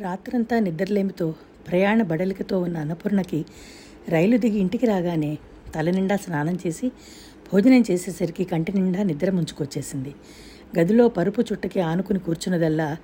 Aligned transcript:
రాత్రంతా 0.00 0.58
నిద్రలేమితో 0.58 1.34
ప్రయాణ 1.68 2.02
బడలికతో 2.02 2.60
ఉన్న 2.60 2.76
అన్నపూర్ణకి 2.78 3.40
రైలు 4.08 4.36
దిగి 4.36 4.58
ఇంటికి 4.58 4.86
రాగానే 4.86 5.38
తల 5.74 5.90
నిండా 5.90 6.16
స్నానం 6.16 6.58
చేసి 6.66 6.86
భోజనం 7.48 7.84
చేసేసరికి 7.90 8.44
కంటి 8.44 8.72
నిండా 8.72 9.02
నిద్ర 9.02 9.30
ముంచుకొచ్చేసింది. 9.30 10.12
గదిలో 10.78 11.08
పరుపు 11.08 11.40
చుట్టకి 11.40 11.80
ఆనుకుని 11.80 12.18
కూర్చున్నదల్లా 12.18 12.96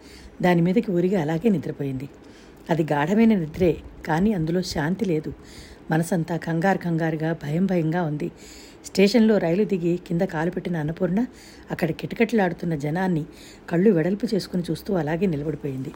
దాని 0.43 0.63
మీదకి 0.63 0.91
ఉరిగి 0.91 1.17
అలాగే 1.17 1.49
నిద్రపోయింది. 1.49 2.09
అది 2.71 2.83
గాఢమైన 2.93 3.35
నిద్రే 3.39 3.73
కానీ 4.07 4.33
అందులో 4.33 4.63
శాంతి 4.63 5.05
లేదు. 5.05 5.33
మనసంతా 5.91 6.37
కంగారు 6.37 6.79
కంగారుగా 6.79 7.33
భయం 7.33 7.67
భయంగా 7.67 8.03
ఉంది. 8.03 8.29
స్టేషన్లో 8.87 9.39
రైలు 9.39 9.65
దిగి 9.65 9.97
కింద 10.07 10.23
కాలు 10.23 10.51
పెట్టిన 10.51 10.77
అన్నపూర్ణ 10.77 11.21
అక్కడ 11.71 11.91
కిటకిటలాడుతున్న 11.91 12.75
జనాన్ని 12.75 13.25
కళ్ళు 13.71 13.91
వెడల్పు 13.91 14.27
చేసుకుని 14.35 14.63
చూస్తూ 14.71 14.95
అలాగే 14.95 15.27
నిలబడిపోయింది. 15.27 15.93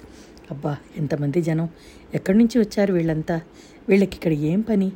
అబ్బా 0.51 0.77
ఎంతమంది 0.96 1.43
జనం? 1.43 1.69
ఎక్కడి 2.15 2.38
నుంచి 2.38 2.59
వచ్చారు 2.59 2.93
వీళ్ళంతా? 2.93 3.41
వీళ్ళకి 3.88 4.15
ఇక్కడ 4.16 4.33
ఏం 4.33 4.61
పని? 4.61 4.93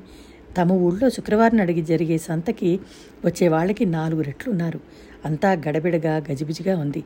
తమ 0.56 0.72
ఊళ్ళో 0.72 1.10
శుక్రవారం 1.10 1.60
అడిగి 1.60 1.82
జరిగే 1.82 2.18
సంతకి 2.18 2.80
వచ్చే 3.24 3.48
వాళ్ళకి 3.48 3.84
నాలుగు 3.84 4.20
రెట్లు 4.20 4.52
ఉన్నారు 4.52 4.80
అంతా 5.24 5.52
గడబిడగా 5.52 6.16
గజిబిజిగా 6.16 6.78
ఉంది. 6.78 7.04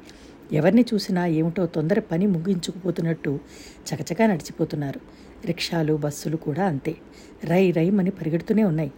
ఎవరిని 0.52 0.84
చూసినా 0.94 1.26
ఏమిటో 1.26 1.66
తొందర 1.66 1.98
పని 1.98 2.26
ముగించుకుపోతున్నట్టు 2.26 3.40
చకచకా 3.88 4.26
నడిచిపోతున్నారు. 4.26 5.00
రిక్షాలు 5.46 5.96
బస్సులు 5.96 6.36
కూడా 6.36 6.64
అంతే. 6.64 6.94
రై 7.44 7.70
రైమని 7.70 8.10
పరిగెడుతూనే 8.10 8.64
ఉన్నాయి. 8.64 8.92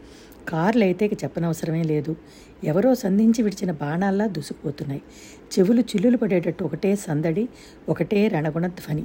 కార్లు 0.49 0.85
అయితే 0.85 1.05
ఇక 1.05 1.13
చెప్పనవసరమే 1.25 1.83
లేదు. 1.83 2.17
ఎవరో 2.65 2.95
సంధించి 2.95 3.43
విడిచిన 3.43 3.71
బాణాల్లా 3.71 4.27
దూసుకుపోతున్నాయి. 4.27 5.03
చెవులు 5.53 5.81
చిల్లులు 5.81 6.17
పడేటట్టు 6.17 6.65
ఒకటే 6.65 6.97
సందడి 6.97 7.49
ఒకటే 7.89 8.29
రణగుణ 8.29 8.67
ధ్వని. 8.67 9.05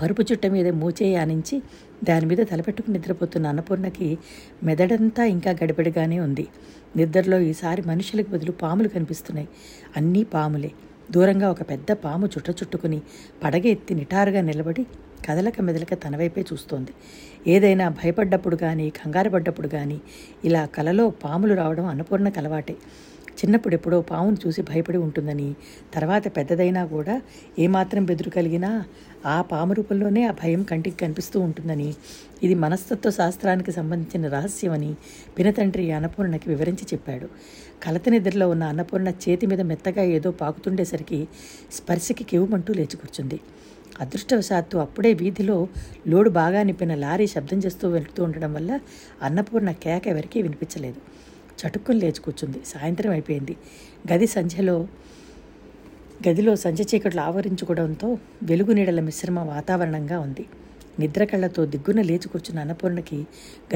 పరుపు 0.00 0.22
చుట్ట 0.22 0.46
మీద 0.46 0.68
మూచేయానించి 0.68 1.62
దాని 2.04 2.26
మీద 2.26 2.38
తలపెట్టుకుని 2.38 2.98
నిద్రపోతున్న 2.98 3.46
అన్నపూర్ణకి 3.46 4.18
మెదడంతా 4.62 5.24
ఇంకా 5.24 5.50
గడిపెడిగానే 5.50 6.20
ఉంది. 6.20 6.46
నిద్రలో 6.96 7.38
ఈసారి 7.40 7.82
మనుషులకు 7.82 8.30
బదులు 8.30 8.52
పాములు 8.52 8.88
కనిపిస్తున్నాయి. 8.88 9.48
అన్నీ 9.96 10.24
పాములే. 10.24 10.70
దూరంగా 11.10 11.50
ఒక 11.50 11.62
పెద్ద 11.70 11.92
పాము 11.92 12.26
చుట్ట 12.26 12.50
చుట్టుకుని 12.50 13.02
పడగ 13.44 13.66
ఎత్తి 13.66 13.94
నిటారుగా 13.94 14.40
నిలబడి 14.40 14.86
కదలక 15.28 15.60
మెదలక 15.60 15.94
తన 15.94 16.16
వైపే 16.16 16.44
చూస్తోంది. 16.52 16.92
ఏదైనా 17.46 17.88
భయపడ్డప్పుడు 17.88 18.56
కానీ 18.56 18.90
కంగారు 18.90 19.30
పడ్డప్పుడు 19.30 19.68
కానీ 19.68 20.00
ఇలా 20.44 20.66
కలలో 20.66 21.10
పాములు 21.10 21.54
రావడం 21.54 21.86
అన్నపూర్ణకు 21.86 22.38
అలవాటే. 22.38 22.76
చిన్నప్పుడు 23.40 23.74
ఎప్పుడో 23.74 24.00
పామును 24.00 24.36
చూసి 24.46 24.62
భయపడి 24.62 24.98
ఉంటుందని 24.98 25.48
తర్వాత 25.94 26.36
పెద్దదైనా 26.36 26.84
కూడా 26.84 27.22
ఏమాత్రం 27.58 28.04
బెదురు 28.04 28.30
కలిగినా 28.30 28.70
ఆ 29.26 29.40
పాము 29.40 29.72
రూపంలోనే 29.72 30.22
ఆ 30.26 30.32
భయం 30.42 30.62
కంటికి 30.62 30.96
కనిపిస్తూ 30.96 31.40
ఉంటుందని 31.40 31.94
ఇది 32.42 32.54
మనస్తత్వ 32.54 33.10
శాస్త్రానికి 33.10 33.72
సంబంధించిన 33.72 34.28
రహస్యమని 34.28 34.90
పినతండ్రి 35.38 35.92
అన్నపూర్ణకి 35.92 36.48
వివరించి 36.48 36.86
చెప్పాడు. 36.92 37.28
కలత 37.82 38.08
నిద్రలో 38.08 38.50
ఉన్న 38.50 38.64
అన్నపూర్ణ 38.64 39.08
చేతి 39.08 39.46
మీద 39.46 39.60
మెత్తగా 39.60 40.02
ఏదో 40.16 40.30
పాకుతుండేసరికి 40.30 41.20
స్పర్శకి 41.72 42.24
కివ్వమంటూ 42.24 42.72
లేచి 42.72 42.96
కూర్చుంది. 42.96 43.40
అదృష్టవశాత్తు 44.00 44.76
అప్పుడే 44.78 45.12
వీధిలో 45.12 45.68
లోడు 46.06 46.30
బాగా 46.30 46.62
నింపిన 46.62 46.94
లారీ 46.94 47.26
శబ్దం 47.26 47.58
చేస్తూ 47.58 47.88
వెళ్తూ 47.88 48.20
ఉండడం 48.24 48.54
వల్ల 48.54 48.80
అన్నపూర్ణ 49.22 49.70
కేక 49.84 50.08
ఎవరికీ 50.08 50.42
వినిపించలేదు. 50.42 51.00
చటుక్కుని 51.60 52.00
లేచి 52.00 52.20
కూర్చుంది. 52.20 52.60
సాయంత్రం 52.66 53.10
అయిపోయింది. 53.10 53.56
గది 54.12 54.26
సంధ్యలో 54.26 54.88
గదిలో 56.28 56.56
సంధ్య 56.56 56.84
చీకట్లు 56.94 57.20
ఆవరించుకోవడంతో 57.20 58.18
వెలుగు 58.42 58.72
నీడల 58.72 59.00
మిశ్రమ 59.00 59.38
వాతావరణంగా 59.38 60.18
ఉంది. 60.18 60.46
నిద్ర 60.98 61.24
కళ్ళతో 61.24 61.66
దిగ్గున 61.66 62.02
లేచి 62.02 62.28
కూర్చున్న 62.28 62.60
అన్నపూర్ణకి 62.60 63.26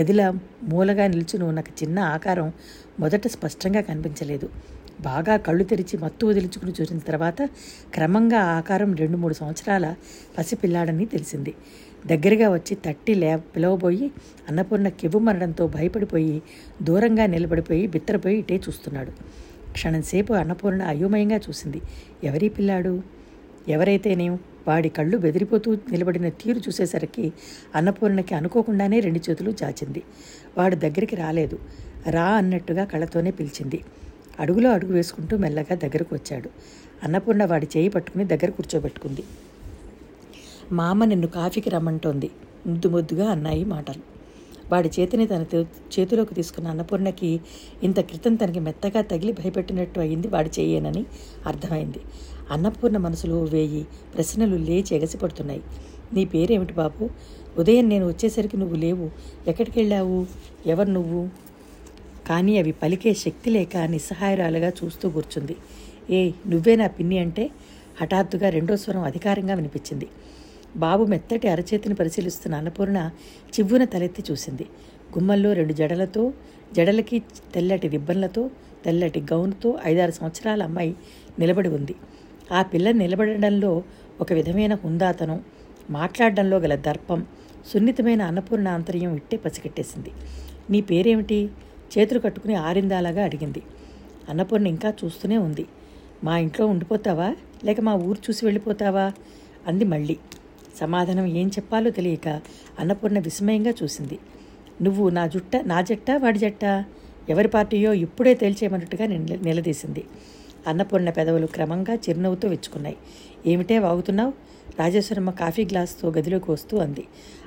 గదిలా 0.01 0.27
మూలగా 0.63 1.07
నిల్చుని 1.07 1.45
ఉన్న 1.45 1.59
చిన్న 1.59 1.99
ఆకారం 1.99 2.53
మొదట 3.01 3.27
స్పష్టంగా 3.27 3.81
కనిపించలేదు. 3.81 4.49
బాగా 5.01 5.37
కళ్ళు 5.37 5.65
తెరిచి 5.65 5.99
మత్తు 5.99 6.27
వదిలించుకుని 6.27 6.73
చూసిన 6.81 6.99
తర్వాత 6.99 7.43
క్రమంగా 7.95 8.39
ఆకారం 8.39 8.95
రెండు 8.95 9.17
మూడు 9.17 9.35
సంవత్సరాల 9.35 9.95
పసిపిల్లాడని 10.39 11.07
తెలిసింది. 11.07 11.55
దగ్గరగా 12.07 12.49
వచ్చి 12.49 12.75
తట్టి 12.75 13.15
లే 13.15 13.37
పిలవబోయి 13.37 14.11
అన్నపూర్ణ 14.49 14.89
కివ్వుమనడంతో 14.89 15.67
భయపడిపోయి 15.67 16.43
దూరంగా 16.83 17.27
నిలబడిపోయి 17.27 17.87
బిత్తరపోయి 17.87 18.39
ఇటే 18.39 18.57
చూస్తున్నాడు. 18.57 19.11
క్షణంసేపు 19.73 20.33
అన్నపూర్ణ 20.33 20.83
అయోమయంగా 20.83 21.37
చూసింది. 21.37 21.81
ఎవరీ 22.25 22.49
పిల్లాడు? 22.49 23.03
ఎవరైతేనేం? 23.69 24.39
వాడి 24.69 24.89
కళ్ళు 24.89 25.19
బెదిరిపోతూ 25.19 25.75
నిలబడిన 25.75 26.29
తీరు 26.29 26.59
చూసేసరికి 26.59 27.33
అన్నపూర్ణకి 27.75 28.35
అనుకోకుండానే 28.35 29.01
రెండు 29.01 29.31
చేతులు 29.31 29.55
చాచింది. 29.65 30.03
వాడు 30.59 30.77
దగ్గరికి 30.77 31.17
రాలేదు. 31.17 31.59
రా 32.11 32.25
అన్నట్టుగా 32.25 32.85
కళ్ళతోనే 32.85 33.31
పిలిచింది. 33.31 33.81
అడుగులో 34.41 34.71
అడుగు 34.71 34.93
వేసుకుంటూ 34.93 35.37
మెల్లగా 35.37 35.75
దగ్గరకు 35.75 36.15
వచ్చాడు. 36.15 36.51
అన్నపూర్ణ 37.03 37.45
వాడి 37.45 37.69
చేయి 37.77 37.89
పట్టుకుని 37.89 38.25
దగ్గర 38.25 38.51
కూర్చోబెట్టుకుంది. 38.51 39.25
మా 40.73 40.85
అమ్మ 40.85 41.05
నిన్ను 41.05 41.27
కాఫీకి 41.27 41.71
రమ్మంటోంది. 41.71 42.31
ముద్దు 42.67 42.89
ముద్దుగా 42.89 43.31
అన్నాయి 43.31 43.65
మాటలు. 43.65 44.19
వాడి 44.73 44.91
చేతిని 45.01 45.27
తన 45.27 45.45
చేతిలోకి 45.65 46.35
తీసుకున్న 46.35 46.69
అన్నపూర్ణకి 46.69 47.41
ఇంత 47.83 48.01
క్రితం 48.01 48.35
తనకి 48.35 48.61
మెత్తగా 48.61 49.01
తగిలి 49.01 49.33
భయపెట్టినట్టు 49.33 50.01
అయింది 50.01 50.29
వాడి 50.29 50.51
చేయనని 50.61 51.07
అర్థమైంది. 51.47 51.99
అన్నపూర్ణ 52.51 52.97
మనసులో 52.97 53.43
వేయి 53.43 53.87
ప్రశ్నలు 54.15 54.57
లేచి 54.57 54.97
ఎగసిపడుతున్నాయి. 54.97 55.63
నీ 56.13 56.25
పేరేమిటి 56.25 56.73
బాబు? 56.73 57.11
ఉదయం 57.59 57.89
నేను 57.89 58.07
వచ్చేసరికి 58.07 58.57
నువ్వు 58.57 58.77
లేవు. 58.77 59.11
ఎక్కడికి 59.47 59.81
వెళ్ళావు 59.81 60.27
ఎవరు 60.67 60.91
నువ్వు? 60.91 61.29
కానీ 62.29 62.59
అవి 62.59 62.73
పలికే 62.73 63.15
శక్తి 63.15 63.51
లేక 63.51 63.77
నిస్సహాయరాలుగా 63.77 64.69
చూస్తూ 64.69 65.11
కూర్చుంది. 65.11 65.57
ఏ 66.11 66.33
నువ్వే 66.47 66.77
నా 66.77 66.87
పిన్ని 66.87 67.19
అంటే? 67.19 67.51
హఠాత్తుగా 68.01 68.49
రెండో 68.49 68.77
స్వరం 68.77 69.03
అధికారంగా 69.03 69.55
వినిపించింది. 69.55 70.09
బాబు 70.77 71.05
మెత్తటి 71.05 71.49
అరచేతిని 71.49 71.95
పరిశీలిస్తున్న 71.95 72.57
అన్నపూర్ణ 72.57 73.11
చివ్వున 73.55 73.85
తలెత్తి 73.85 74.23
చూసింది. 74.31 74.65
గుమ్మల్లో 75.19 75.53
రెండు 75.53 75.73
జడలతో 75.73 76.33
జడలకి 76.73 77.19
తెల్లటి 77.55 77.89
రిబ్బన్లతో 77.89 78.51
తెల్లటి 78.85 79.21
గౌన్తో 79.21 79.79
ఐదారు 79.85 80.11
సంవత్సరాల 80.11 80.63
అమ్మాయి 80.63 80.97
నిలబడి 81.39 81.69
ఉంది. 81.69 81.95
ఆ 82.53 82.63
పిల్ల 82.63 82.91
నిలబడడంలో 82.91 83.83
ఒక 84.21 84.33
విధమైన 84.33 84.75
హుందాతనం 84.75 85.45
మాట్లాడడంలో 85.91 86.57
గల 86.57 86.75
దర్పం 86.75 87.27
సున్నితమైన 87.73 88.23
అన్నపూర్ణ 88.23 88.69
అంతర్యం 88.69 89.15
ఇట్టే 89.15 89.37
పసిగట్టేసింది. 89.37 90.11
నీ 90.71 90.81
పేరేమిటి? 90.81 91.49
చేతులు 91.99 92.19
కట్టుకుని 92.19 92.55
ఆరిందాలాగా 92.55 93.25
అడిగింది. 93.25 93.63
అన్నపూర్ణ 94.29 94.67
ఇంకా 94.67 94.95
చూస్తూనే 95.05 95.39
ఉంది. 95.39 95.67
మా 96.25 96.39
ఇంట్లో 96.39 96.67
ఉండిపోతావా? 96.67 97.37
లేక 97.65 97.81
మా 97.81 97.95
ఊరు 97.95 98.19
చూసి 98.19 98.45
వెళ్ళిపోతావా? 98.45 99.13
అంది 99.67 99.85
మళ్ళీ. 99.85 100.17
సమాధానం 100.81 101.27
ఏం 101.27 101.49
చెప్పాలో 101.49 101.91
తెలియక 101.91 102.41
అన్నపూర్ణ 102.79 103.19
విస్మయంగా 103.19 103.71
చూసింది. 103.83 104.19
నువ్వు 104.83 105.09
నా 105.09 105.27
జుట్ట 105.27 105.57
నా 105.57 105.81
జట్ట 105.81 106.11
వాడి 106.11 106.39
జట్ట? 106.39 106.85
ఎవరి 107.29 107.49
పార్టీయో 107.49 107.93
ఇప్పుడే 107.93 108.35
తేల్చేయమన్నట్టుగా 108.35 109.07
నిల- 109.07 109.45
నిలదీసింది. 109.45 110.05
అన్నపూర్ణ 110.67 111.11
పెదవులు 111.11 111.47
క్రమంగా 111.47 111.95
చిరునవ్వుతో 111.95 112.49
విచ్చుకున్నాయి. 112.49 112.97
ఏమిటే 113.47 113.79
వాగుతున్నావు? 113.79 114.33
రాజేశ్వరమ్మ 114.79 115.31
కాఫీ 115.31 115.65
గ్లాస్తో 115.65 116.09
గదిలోకి 116.11 116.51
వస్తూ 116.51 116.79
అంది. 116.79 117.07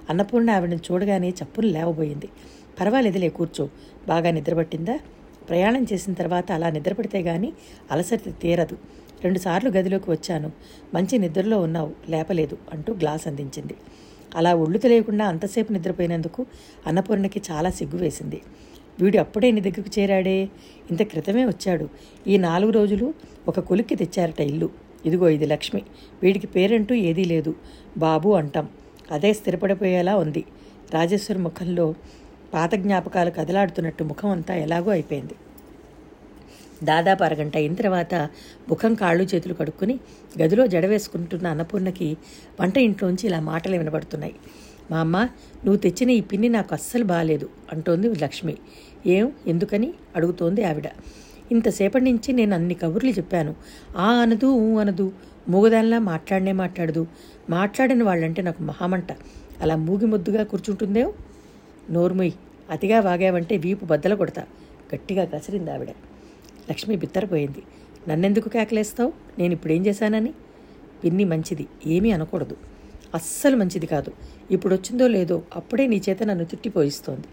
అన్నపూర్ణ 0.09 0.49
ఆవిడని 0.49 0.75
చూడగానే 0.75 1.29
చప్పులు 1.29 1.67
లేవబోయింది. 1.67 2.29
పర్వాలేదులే 2.79 3.29
కూర్చో. 3.29 3.69
బాగా 4.07 4.31
నిద్రపట్టిందా? 4.31 4.99
ప్రయాణం 5.49 5.85
చేసిన 5.93 6.13
తర్వాత 6.13 6.51
అలా 6.51 6.69
నిద్రపడితే 6.69 7.19
గాని 7.21 7.53
అలసట 7.91 8.19
తీరదు. 8.41 8.77
రెండుసార్లు 9.23 9.69
గదిలోకి 9.69 10.11
వచ్చాను. 10.11 10.51
మంచి 10.93 11.17
నిద్రలో 11.17 11.59
ఉన్నావు 11.59 11.91
లేపలేదు 12.09 12.57
అంటూ 12.73 12.93
గ్లాస్ 12.93 13.27
అందించింది. 13.27 13.75
అలా 14.35 14.55
ఒళ్ళు 14.55 14.77
తెలియకుండా 14.77 15.25
అంతసేపు 15.25 15.73
నిద్రపోయినందుకు 15.73 16.45
అన్నపూర్ణకి 16.87 17.41
చాలా 17.51 17.69
సిగ్గు 17.69 17.97
వేసింది. 17.97 18.41
వీడు 19.01 19.17
అప్పుడే 19.17 19.51
నీ 19.51 19.61
దగ్గరకు 19.61 19.99
చేరాడే? 19.99 20.49
ఇంత 20.91 21.03
క్రితమే 21.03 21.45
వచ్చాడు. 21.45 21.89
ఈ 22.27 22.37
నాలుగు 22.37 22.71
రోజులు 22.71 23.13
ఒక 23.47 23.59
కొలిక్కి 23.59 23.95
తెచ్చారట 23.95 24.41
ఇల్లు. 24.41 24.69
ఇదిగో 25.05 25.29
ఇది 25.29 25.45
లక్ష్మి. 25.45 25.81
వీడికి 26.23 26.47
పేరంటూ 26.47 26.95
ఏదీ 26.95 27.23
లేదు. 27.23 27.55
బాబు 27.97 28.29
అంటాం. 28.29 28.69
అదే 29.11 29.33
స్థిరపడిపోయేలా 29.33 30.17
ఉంది. 30.17 30.43
రాజేశ్వరి 30.91 31.39
ముఖంలో 31.39 31.95
పాత 32.53 32.75
జ్ఞాపకాలు 32.75 33.31
కదలాడుతున్నట్టు 33.31 34.03
ముఖం 34.03 34.29
అంతా 34.29 34.55
ఎలాగో 34.55 34.91
అయిపోయింది. 34.91 35.33
దాదాపు 36.83 37.23
అరగంట 37.23 37.57
అయిన 37.57 37.73
తర్వాత 37.73 38.15
ముఖం 38.69 38.93
కాళ్ళు 38.93 39.23
చేతులు 39.23 39.53
కడుక్కొని 39.53 39.99
గదిలో 40.41 40.67
జడ 40.67 40.85
వేసుకుంటున్న 40.85 41.47
అన్నపూర్ణకి 41.47 42.17
వంట 42.61 42.77
ఇంట్లోంచి 42.77 43.27
ఇలా 43.27 43.39
మాటలు 43.39 43.77
వినబడుతున్నాయి. 43.77 44.35
మా 44.91 44.99
అమ్మ 44.99 45.17
నువ్వు 45.65 45.75
తెచ్చిన 45.75 46.09
ఈ 46.09 46.21
పిన్ని 46.21 46.49
నాకు 46.49 46.73
అస్సలు 46.73 47.03
బాగాలేదు 47.03 47.49
అంటోంది 47.73 48.15
లక్ష్మి. 48.15 48.57
ఏం? 49.05 49.31
ఎందుకని? 49.47 49.93
అడుగుతోంది 50.15 50.63
ఆవిడ. 50.63 50.87
ఇంతసేపటి 51.51 52.03
నుంచి 52.03 52.31
నేను 52.31 52.55
అన్ని 52.55 52.73
కబుర్లు 52.73 53.09
చెప్పాను. 53.09 53.55
ఆ 53.97 54.11
అనదు 54.11 54.45
ఊ 54.45 54.79
అనదు 54.79 55.11
మూగదానిలా 55.49 55.99
మాట్లాడనే 55.99 56.51
మాట్లాడదు. 56.51 57.07
మాట్లాడిన 57.49 58.03
వాళ్ళంటే 58.03 58.41
నాకు 58.41 58.63
మహామంట. 58.63 59.11
అలా 59.61 59.75
మూగి 59.75 60.05
ముద్దుగా 60.05 60.43
కూర్చుంటుందేమో 60.43 61.13
నోర్ముయ్ 61.89 62.31
అతిగా 62.69 62.99
వాగావంటే 62.99 63.57
వీపు 63.57 63.85
బద్దల 63.85 64.13
కొడతా. 64.13 64.45
గట్టిగా 64.95 65.25
కసిరింది 65.25 65.71
ఆవిడ. 65.71 65.89
లక్ష్మి 66.69 66.95
బిత్తరపోయింది. 66.95 67.63
నన్నెందుకు 68.07 68.49
కేకలేస్తావు? 68.49 69.13
నేను 69.39 69.53
ఇప్పుడేం 69.53 69.85
చేశానని? 69.85 70.33
పిన్ని 71.03 71.23
మంచిది 71.23 71.67
ఏమీ 71.85 72.11
అనకూడదు. 72.11 72.57
అస్సలు 73.15 73.55
మంచిది 73.55 73.85
కాదు. 73.85 74.11
ఇప్పుడు 74.51 74.75
వచ్చిందో 74.75 75.07
లేదో 75.07 75.43
అప్పుడే 75.55 75.87
నీ 75.87 76.01
చేత 76.09 76.23
నన్ను 76.23 76.45
తిట్టిపోయిస్తోంది. 76.45 77.27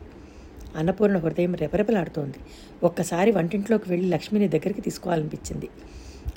అన్నపూర్ణ 0.77 1.17
హృదయం 1.17 1.55
రెపరెపలాడుతోంది. 1.55 2.39
ఒక్కసారి 2.83 3.31
వంటింట్లోకి 3.31 3.91
వెళ్ళి 3.91 4.09
లక్ష్మిని 4.09 4.49
దగ్గరికి 4.49 4.81
తీసుకోవాలనిపించింది. 4.81 5.69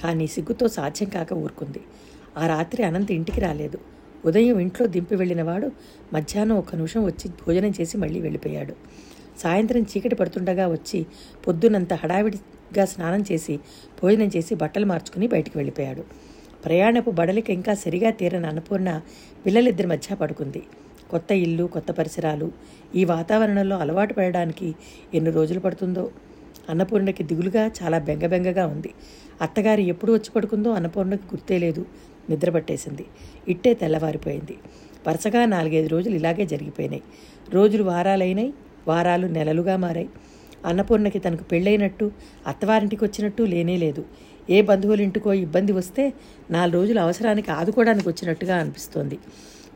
కానీ 0.03 0.27
సిగ్గుతో 0.27 0.67
సాధ్యం 0.67 1.09
కాక 1.09 1.33
ఊరుకుంది. 1.33 1.79
ఆ 2.37 2.47
రాత్రి 2.47 2.83
అనంత్ 2.83 3.11
ఇంటికి 3.11 3.41
రాలేదు. 3.41 3.79
ఉదయం 4.25 4.59
ఇంట్లో 4.59 4.87
దింపి 4.87 5.15
వెళ్ళినవాడు 5.15 5.71
మధ్యాహ్నం 6.13 6.57
ఒక్క 6.57 6.75
నిమిషం 6.75 7.05
వచ్చి 7.05 7.29
భోజనం 7.29 7.73
చేసి 7.81 7.97
మళ్ళీ 7.97 8.21
వెళ్ళిపోయాడు. 8.21 8.75
సాయంత్రం 9.39 9.81
చీకటి 9.81 10.15
పడుతుండగా 10.15 10.67
వచ్చి 10.67 11.05
పొద్దునంత 11.47 11.93
హడావిడిగా 11.93 12.85
స్నానం 12.85 13.23
చేసి 13.31 13.59
భోజనం 14.03 14.29
చేసి 14.37 14.55
బట్టలు 14.55 14.85
మార్చుకుని 14.85 15.27
బయటికి 15.27 15.57
వెళ్ళిపోయాడు. 15.57 16.03
ప్రయాణపు 16.65 17.11
బడలిక 17.11 17.49
ఇంకా 17.49 17.73
సరిగా 17.73 18.09
తీరని 18.09 18.47
అన్నపూర్ణ 18.47 19.01
పిల్లలిద్దరి 19.45 19.87
మధ్య 19.87 20.15
పడుకుంది. 20.15 20.63
కొత్త 21.11 21.31
ఇల్లు 21.31 21.63
కొత్త 21.63 21.91
పరిసరాలు 21.91 22.51
ఈ 22.95 23.05
వాతావరణంలో 23.05 23.77
అలవాటు 23.77 24.13
పడడానికి 24.13 24.75
ఎన్ని 25.13 25.31
రోజులు 25.31 25.59
పడుతుందో. 25.59 26.11
అన్నపూర్ణకి 26.69 27.23
దిగులుగా 27.23 27.71
చాలా 27.83 27.99
బెంగబెంగగా 27.99 28.67
ఉంది. 28.67 28.89
అత్తగారు 29.41 29.81
ఎప్పుడు 29.81 30.11
వచ్చి 30.13 30.31
పడుకుందో 30.35 30.71
అన్నపూర్ణకి 30.71 31.23
గుర్తే 31.23 31.57
లేదు. 31.57 31.85
నిద్రపట్టేసింది. 32.29 33.05
ఇట్టే 33.47 33.73
తెల్లవారిపోయింది. 33.73 34.57
వరుసగా 35.07 35.45
నాలుగైదు 35.45 35.87
రోజులు 35.87 36.15
ఇలాగే 36.15 36.45
జరిగిపోయినాయి. 36.45 37.03
రోజులు 37.49 37.83
వారాలైనాయి 37.83 38.53
వారాలు 38.87 39.27
నెలలుగా 39.27 39.77
మారాయి. 39.77 40.09
అన్నపూర్ణకి 40.65 41.19
తనకు 41.19 41.43
పెళ్ళైనట్టు 41.43 42.11
అత్తవారింటికి 42.47 43.03
వచ్చినట్టు 43.05 43.43
లేనే 43.43 43.77
లేదు. 43.77 44.05
ఏ 44.49 44.61
బంధువుల 44.61 45.01
ఇంటికో 45.01 45.33
ఇబ్బంది 45.33 45.71
వస్తే 45.71 46.13
నాలుగు 46.51 46.73
రోజులు 46.73 46.99
అవసరానికి 46.99 47.51
ఆదుకోవడానికి 47.51 48.09
వచ్చినట్టుగా 48.09 48.57
అనిపిస్తోంది. 48.57 49.19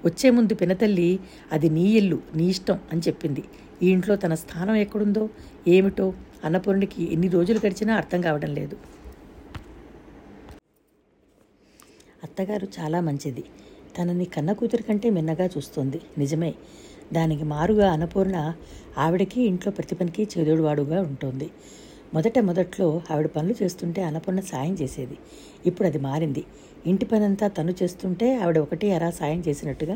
వచ్చే 0.06 0.30
ముందు 0.30 0.54
పినతల్లి 0.54 1.20
అది 1.52 1.70
నీ 1.70 1.84
ఇల్లు 1.84 2.20
నీ 2.36 2.46
ఇష్టం 2.46 2.80
అని 2.92 3.02
చెప్పింది. 3.08 3.44
ఈ 3.84 3.90
ఇంట్లో 3.90 4.16
తన 4.16 4.34
స్థానం 4.34 4.76
ఎక్కడుందో 4.76 5.30
ఏమిటో 5.68 6.14
అన్నపూర్ణికి 6.44 7.14
ఎన్ని 7.14 7.28
రోజులు 7.28 7.60
గడిచినా 7.66 7.96
అర్థం 7.96 8.22
కావడం 8.22 8.56
లేదు. 8.56 8.76
అత్తగారు 12.26 12.68
చాలా 12.78 13.00
మంచిది. 13.02 13.44
తనని 13.98 14.26
కన్న 14.26 14.52
కూతురి 14.54 14.84
కంటే 14.84 15.10
మిన్నగా 15.10 15.46
చూస్తోంది. 15.46 16.00
నిజమే. 16.18 16.52
దానికి 17.14 17.44
మారుగా 17.44 17.88
అన్నపూర్ణ 17.92 18.38
ఆవిడకి 18.98 19.42
ఇంట్లో 19.42 19.72
ప్రతి 19.72 19.96
పనికి 19.96 20.24
చేదోడువాడుగా 20.34 21.00
ఉంటుంది. 21.02 21.48
మొదట 22.14 22.40
మొదట్లో 22.40 22.88
ఆవిడ 23.12 23.28
పనులు 23.28 23.56
చేస్తుంటే 23.64 24.02
అన్నపూర్ణ 24.04 24.40
సాయం 24.40 24.74
చేసేది. 24.74 25.18
ఇప్పుడు 25.66 25.88
అది 25.88 26.00
మారింది. 26.00 26.44
ఇంటి 26.88 27.06
పనంతా 27.06 27.48
తను 27.48 27.74
చేస్తుంటే 27.84 28.28
ఆవిడ 28.36 28.58
ఒకటి 28.58 28.88
అరా 28.92 29.10
సాయం 29.10 29.44
చేసినట్టుగా 29.48 29.96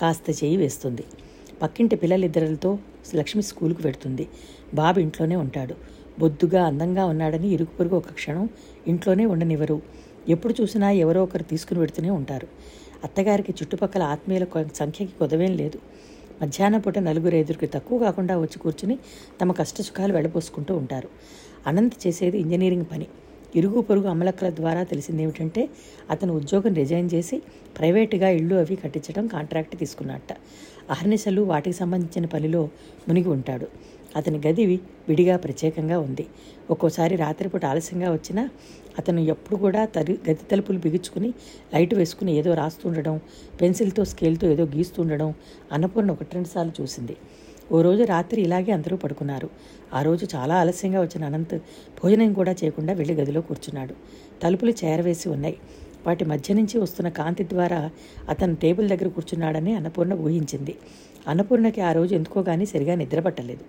కాస్త 0.00 0.30
చేయి 0.30 0.56
వేస్తుంది. 0.56 1.04
పక్కింటి 1.62 1.96
పిల్లలిద్దరితో 1.96 2.70
లక్ష్మి 3.14 3.42
స్కూల్కి 3.42 3.82
పెడుతుంది 3.82 4.24
బాబు 4.74 4.98
ఇంట్లోనే 5.00 5.36
ఉంటాడు. 5.36 5.74
బొద్దుగా 6.18 6.64
అందంగా 6.64 7.04
ఉన్నాడని 7.04 7.48
ఇరుగు 7.48 7.72
పొరుగు 7.76 7.96
ఒక 7.96 8.10
క్షణం 8.12 8.44
ఇంట్లోనే 8.86 9.24
ఉండనివ్వరు. 9.26 9.76
ఎప్పుడు 10.28 10.54
చూసినా 10.60 10.90
ఎవరో 10.90 11.22
ఒకరు 11.22 11.42
తీసుకుని 11.42 11.80
పెడుతూనే 11.80 12.10
ఉంటారు. 12.10 12.48
అత్తగారికి 13.04 13.52
చుట్టుపక్కల 13.52 14.02
ఆత్మీయుల 14.02 14.46
సంఖ్యకి 14.74 15.12
కొదవేం 15.18 15.56
లేదు. 15.56 15.78
మధ్యాహ్నం 16.42 16.80
పూట 16.80 16.98
నలుగురు 16.98 17.36
ఎదురుకి 17.36 17.66
తక్కువ 17.66 17.98
కాకుండా 17.98 18.38
వచ్చి 18.38 18.58
కూర్చుని 18.58 18.98
తమ 19.40 19.52
కష్టసుఖాలు 19.52 20.12
వెళ్ళబోసుకుంటూ 20.12 20.76
ఉంటారు. 20.76 21.08
అనంత్ 21.66 22.06
చేసేది 22.06 22.38
ఇంజనీరింగ్ 22.38 22.86
పని. 22.92 23.06
ఇరుగు 23.56 23.80
పొరుగు 23.80 24.06
అమలక్కల 24.06 24.50
ద్వారా 24.50 24.82
తెలిసింది 24.82 25.22
ఏమిటంటే 25.22 25.68
అతను 26.10 26.32
ఉద్యోగం 26.36 26.74
రిజైన్ 26.74 27.08
చేసి 27.14 27.36
ప్రైవేటుగా 27.78 28.28
ఇళ్ళు 28.28 28.54
అవి 28.54 28.76
కట్టించడం 28.76 29.26
కాంట్రాక్ట్ 29.26 29.76
తీసుకున్నట్ట. 29.78 30.32
అహర్నిశలు 30.90 31.42
వాటికి 31.42 31.76
సంబంధించిన 31.76 32.26
పనిలో 32.26 32.68
మునిగి 33.08 33.28
ఉంటాడు. 33.28 33.66
అతని 34.16 34.38
గది 34.46 34.64
విడిగా 35.08 35.36
ప్రత్యేకంగా 35.36 35.98
ఉంది. 35.98 36.26
ఒక్కోసారి 36.70 37.16
రాత్రిపూట 37.16 37.64
ఆలస్యంగా 37.64 38.12
వచ్చినా 38.12 38.50
అతను 38.98 39.20
ఎప్పుడు 39.20 39.56
కూడా 39.56 39.84
తరి 39.84 40.18
గది 40.30 40.44
తలుపులు 40.50 40.78
బిగుచుకుని 40.78 41.34
లైట్ 41.74 41.94
వేసుకుని 41.94 42.32
ఏదో 42.36 42.54
రాస్తుండడం 42.54 43.20
పెన్సిల్తో 43.60 44.04
స్కేల్తో 44.04 44.46
ఏదో 44.50 44.64
గీస్తుండడం 44.64 45.34
అన్నపూర్ణ 45.72 46.10
ఒకటి 46.10 46.34
రెండు 46.34 46.48
సార్లు 46.48 46.82
చూసింది. 46.82 47.16
ఓ 47.72 47.82
రోజు 47.82 48.02
రాత్రి 48.02 48.42
ఇలాగే 48.42 48.72
అందరూ 48.72 48.96
పడుకున్నారు. 48.96 49.50
ఆ 49.94 50.02
రోజు 50.02 50.28
చాలా 50.34 50.54
ఆలస్యంగా 50.54 51.00
వచ్చిన 51.00 51.24
అనంత్ 51.24 51.54
భోజనం 52.00 52.32
కూడా 52.32 52.54
చేయకుండా 52.64 52.92
వెళ్ళి 52.92 53.14
గదిలో 53.14 53.40
కూర్చున్నాడు. 53.40 53.94
తలుపులు 54.42 54.70
చేరవేసి 54.70 55.28
ఉన్నాయి. 55.28 55.56
వాటి 56.08 56.24
మధ్య 56.24 56.54
నుంచి 56.54 56.78
వస్తున్న 56.78 57.08
కాంతి 57.08 57.44
ద్వారా 57.44 57.90
అతను 58.28 58.54
టేబుల్ 58.54 58.88
దగ్గర 58.88 59.08
కూర్చున్నాడని 59.08 59.74
అన్నపూర్ణ 59.74 60.12
ఊహించింది. 60.12 60.74
అన్నపూర్ణకి 61.28 61.80
ఆ 61.80 61.92
రోజు 61.92 62.14
ఎందుకో 62.14 62.42
కానీ 62.42 62.66
సరిగా 62.66 62.94
నిద్రపట్టలేదు. 62.94 63.64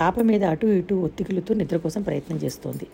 చాప 0.00 0.20
మీద 0.20 0.44
అటు 0.44 0.66
ఇటు 0.66 0.94
ఒత్తికిలుతూ 0.94 1.54
నిద్ర 1.54 1.76
కోసం 1.76 2.02
ప్రయత్నం 2.02 2.36
చేస్తోంది. 2.36 2.86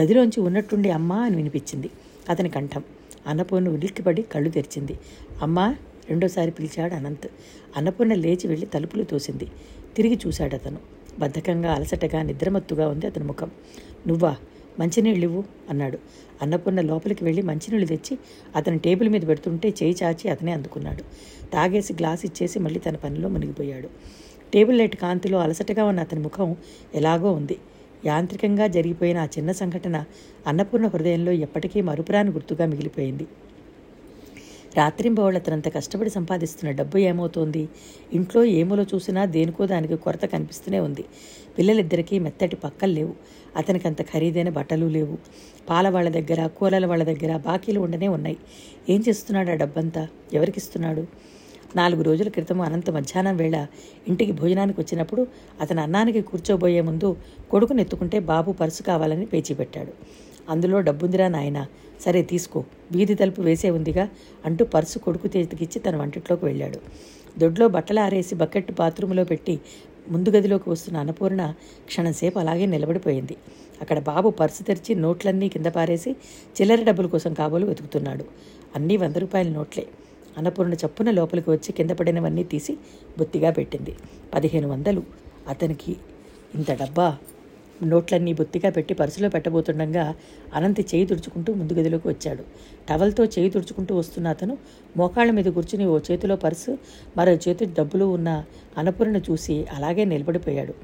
గదిలోంచి 0.00 0.40
ఉన్నట్టుండి 0.40 0.90
అమ్మా 0.90 1.18
అని 1.18 1.36
వినిపించింది 1.36 1.90
అతని 2.28 2.48
కంఠం. 2.48 2.82
అన్నపూర్ణ 3.26 3.68
ఉలిక్కిపడి 3.68 4.22
కళ్ళు 4.22 4.50
తెరిచింది. 4.50 4.98
అమ్మా 5.42 5.76
రెండోసారి 6.08 6.50
పిలిచాడు 6.50 6.94
అనంత్. 6.94 7.28
అన్నపూర్ణ 7.76 8.14
లేచి 8.14 8.48
వెళ్ళి 8.48 8.66
తలుపులు 8.66 9.04
తోసింది. 9.04 9.48
తిరిగి 9.96 10.18
చూశాడు 10.26 10.54
అతను 10.54 10.78
బద్ధకంగా 11.18 11.72
అలసటగా 11.72 12.22
నిద్రమత్తుగా 12.22 12.88
ఉంది 12.88 13.06
అతని 13.06 13.24
ముఖం. 13.24 13.50
నువ్వా? 14.06 14.36
మంచినీళ్ళు 14.80 15.24
ఇవ్వు 15.24 15.44
అన్నాడు. 15.70 15.98
అన్నపూర్ణ 16.42 16.80
లోపలికి 16.80 17.24
వెళ్ళి 17.24 17.42
మంచినీళ్ళు 17.42 17.86
తెచ్చి 17.86 18.18
అతని 18.56 18.78
టేబుల్ 18.78 19.08
మీద 19.08 19.22
పెడుతుంటే 19.28 19.68
చేయి 19.68 19.96
చాచి 20.02 20.30
అతనే 20.30 20.52
అందుకున్నాడు. 20.52 21.02
తాగేసి 21.52 21.92
గ్లాస్ 21.92 22.26
ఇచ్చేసి 22.26 22.58
మళ్ళీ 22.58 22.80
తన 22.80 22.96
పనిలో 22.96 23.28
మునిగిపోయాడు. 23.28 23.88
టేబుల్ 24.54 24.78
లైట్ 24.78 24.96
కాంతిలో 24.96 25.38
అలసటగా 25.38 25.84
ఉన్న 25.84 26.00
అతని 26.00 26.20
ముఖం 26.20 26.56
ఎలాగో 26.94 27.32
ఉంది. 27.32 27.56
యాంత్రికంగా 28.06 28.66
జరిగిపోయిన 28.66 29.18
ఆ 29.18 29.24
చిన్న 29.24 29.52
సంఘటన 29.52 30.04
అన్నపూర్ణ 30.46 30.86
హృదయంలో 30.86 31.32
ఎప్పటికీ 31.32 31.80
మరుపురాని 31.80 32.30
గుర్తుగా 32.30 32.66
మిగిలిపోయింది. 32.66 33.26
రాత్రింబవళ్ళు 34.76 35.38
అతనంత 35.38 35.74
కష్టపడి 35.74 36.10
సంపాదిస్తున్న 36.10 36.74
డబ్బు 36.74 36.98
ఏమవుతోంది? 36.98 37.68
ఇంట్లో 38.12 38.44
ఏమోలో 38.44 38.82
చూసినా 38.82 39.24
దేనికో 39.24 39.66
దానికి 39.66 39.96
కొరత 39.96 40.24
కనిపిస్తూనే 40.24 40.80
ఉంది. 40.80 41.04
పిల్లలిద్దరికీ 41.58 42.18
మెత్తటి 42.18 42.56
పక్కలు 42.56 42.92
లేవు. 42.92 43.14
అతనికి 43.56 43.88
అంత 43.88 44.02
ఖరీదైన 44.02 44.48
బట్టలు 44.48 44.86
లేవు. 44.86 45.18
పాల 45.70 45.88
వాళ్ళ 45.88 46.08
దగ్గర 46.08 46.46
కూరల 46.46 46.86
వాళ్ళ 46.86 47.04
దగ్గర 47.04 47.36
బాకీలు 47.36 47.80
ఉండనే 47.80 48.08
ఉన్నాయి. 48.08 48.36
ఏం 48.88 49.04
చేస్తున్నాడు 49.08 49.50
ఆ 49.50 49.54
డబ్బంతా? 49.54 50.08
ఎవరికిస్తున్నాడు? 50.32 51.06
నాలుగు 51.76 52.02
రోజుల 52.02 52.28
క్రితం 52.28 52.60
అనంత 52.60 52.90
మధ్యాహ్నం 52.90 53.36
వేళ 53.36 53.66
ఇంటికి 54.08 54.32
భోజనానికి 54.32 54.80
వచ్చినప్పుడు 54.80 55.26
అతను 55.60 55.82
అన్నానికి 55.82 56.20
కూర్చోబోయే 56.20 56.80
ముందు 56.80 57.16
కొడుకుని 57.50 57.82
ఎత్తుకుంటే 57.82 58.18
బాబు 58.18 58.52
పర్సు 58.52 58.82
కావాలని 58.82 59.26
పేచీ 59.26 59.54
పెట్టాడు. 59.54 59.92
అందులో 60.48 60.80
డబ్బుందిరా 60.80 61.28
నాయన 61.28 61.66
సరే 62.04 62.22
తీసుకో. 62.22 62.64
వీధి 62.92 63.14
తలుపు 63.14 63.40
వేసే 63.42 63.70
ఉందిగా 63.70 64.08
అంటూ 64.46 64.64
పర్సు 64.64 64.98
కొడుకు 64.98 65.28
చేతికిచ్చి 65.36 65.78
తన 65.78 65.96
వంటిట్లోకి 65.96 66.44
వెళ్ళాడు. 66.44 66.78
దొడ్లో 67.38 67.68
బట్టలు 67.68 68.00
ఆరేసి 68.00 68.34
బకెట్ 68.34 68.72
బాత్రూంలో 68.72 69.24
పెట్టి 69.24 69.60
ముందు 70.08 70.28
గదిలోకి 70.28 70.70
వస్తున్న 70.70 70.98
అన్నపూర్ణ 70.98 71.54
క్షణంసేపు 71.86 72.38
అలాగే 72.38 72.66
నిలబడిపోయింది. 72.66 73.36
అక్కడ 73.80 73.98
బాబు 73.98 74.30
పర్సు 74.30 74.62
తెరిచి 74.62 74.94
నోట్లన్నీ 74.94 75.48
కింద 75.48 75.66
పారేసి 75.66 76.10
చిల్లర 76.60 76.82
డబ్బుల 76.82 77.06
కోసం 77.06 77.34
కాబోలు 77.34 77.66
వెతుకుతున్నాడు. 77.66 78.24
అన్నీ 78.76 78.96
వంద 78.96 79.16
రూపాయల 79.16 79.48
నోట్లే. 79.48 79.86
అన్నపూర్ణ 80.38 80.72
చప్పున 80.72 81.10
లోపలికి 81.10 81.50
వచ్చి 81.50 81.72
కింద 81.72 81.90
పడినవన్నీ 81.90 82.44
తీసి 82.44 82.74
బొత్తిగా 83.18 83.50
పెట్టింది. 83.50 83.94
పదిహేను 84.34 84.68
వందలు. 84.68 85.02
అతనికి 85.48 85.96
ఇంత 86.54 86.72
డబ్బా? 86.72 87.16
నోట్లన్నీ 87.86 88.32
బొత్తిగా 88.32 88.70
పెట్టి 88.70 88.94
పర్సులో 88.94 89.28
పెట్టబోతుండగా 89.28 90.14
అనంతి 90.54 90.86
చేయి 90.94 91.06
తుడుచుకుంటూ 91.06 91.54
ముందు 91.54 91.72
గదిలోకి 91.72 92.08
వచ్చాడు. 92.08 92.44
టవల్తో 92.88 93.24
చేయి 93.24 93.50
తుడుచుకుంటూ 93.50 93.96
వస్తున్న 93.96 94.28
అతను 94.28 94.58
మోకాళ్ళ 94.96 95.32
మీద 95.32 95.44
కూర్చుని 95.44 95.86
ఓ 95.86 95.98
చేతిలో 95.98 96.36
పర్సు 96.36 96.78
మరో 97.16 97.32
చేతి 97.32 97.64
డబ్బులు 97.64 98.04
ఉన్న 98.04 98.44
అన్నపూర్ణ 98.78 99.16
చూసి 99.16 99.66
అలాగే 99.72 100.04
నిలబడిపోయాడు. 100.04 100.74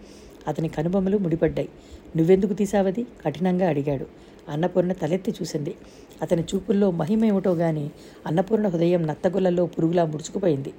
అతని 0.48 0.68
కనుబొమ్మలు 0.68 1.18
ముడిపడ్డాయి. 1.18 1.68
నువ్వెందుకు 2.16 2.52
తీసావది 2.52 3.06
కఠినంగా 3.26 3.68
అడిగాడు. 3.68 4.06
అన్నపూర్ణ 4.48 4.92
తలెత్తి 4.92 5.30
చూసింది. 5.30 5.74
అతని 6.22 6.42
చూపుల్లో 6.42 6.90
మహిమేమిటో 6.90 7.54
గాని 7.54 7.90
అన్నపూర్ణ 8.26 8.68
హృదయం 8.68 9.06
నత్తగుల్లల్లో 9.06 9.66
పురుగులా 9.66 10.04
ముడుచుకుపోయింది. 10.04 10.72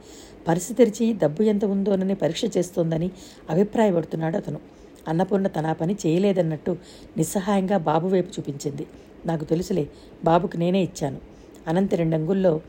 పర్సు 0.48 0.74
తెరిచి 0.74 1.14
డబ్బు 1.14 1.44
ఎంత 1.44 1.66
ఉందోనని 1.66 2.16
పరీక్ష 2.16 2.46
చేస్తోందని 2.58 3.12
అభిప్రాయపడుతున్నాడు 3.50 4.38
అతను. 4.38 4.79
అన్నపూర్ణ 5.08 5.48
తన 5.48 5.72
పని 5.72 5.96
చేయలేదన్నట్టు 6.06 6.78
నిస్సహాయంగా 7.18 7.78
బాబు 7.78 8.08
వైపు 8.08 8.32
చూపించింది. 8.40 8.88
నాకు 9.26 9.46
తెలుసులే 9.46 9.88
బాబుకు 10.24 10.58
నేనే 10.58 10.82
ఇచ్చాను. 10.82 11.20
అనంత 11.68 11.96
రెండు 11.96 12.16
అంగుల్లో 12.16 12.62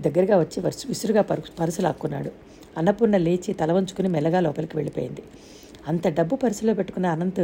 దగ్గరగా 0.00 0.36
వచ్చి 0.38 0.60
వరుస 0.60 0.86
విసురుగా 0.88 1.22
పరు 1.22 1.42
పరుసు 1.58 1.82
లాక్కున్నాడు 1.82 2.30
అన్నపూర్ణ 2.78 3.16
లేచి 3.16 3.52
తల 3.52 3.72
వంచుకుని 3.72 4.08
మెల్లగా 4.08 4.40
లోపలికి 4.40 4.76
వెళ్ళిపోయింది. 4.76 5.22
అంత 5.88 6.08
డబ్బు 6.08 6.36
పర్సులో 6.36 6.74
పెట్టుకున్న 6.74 7.06
అనంత్ 7.06 7.40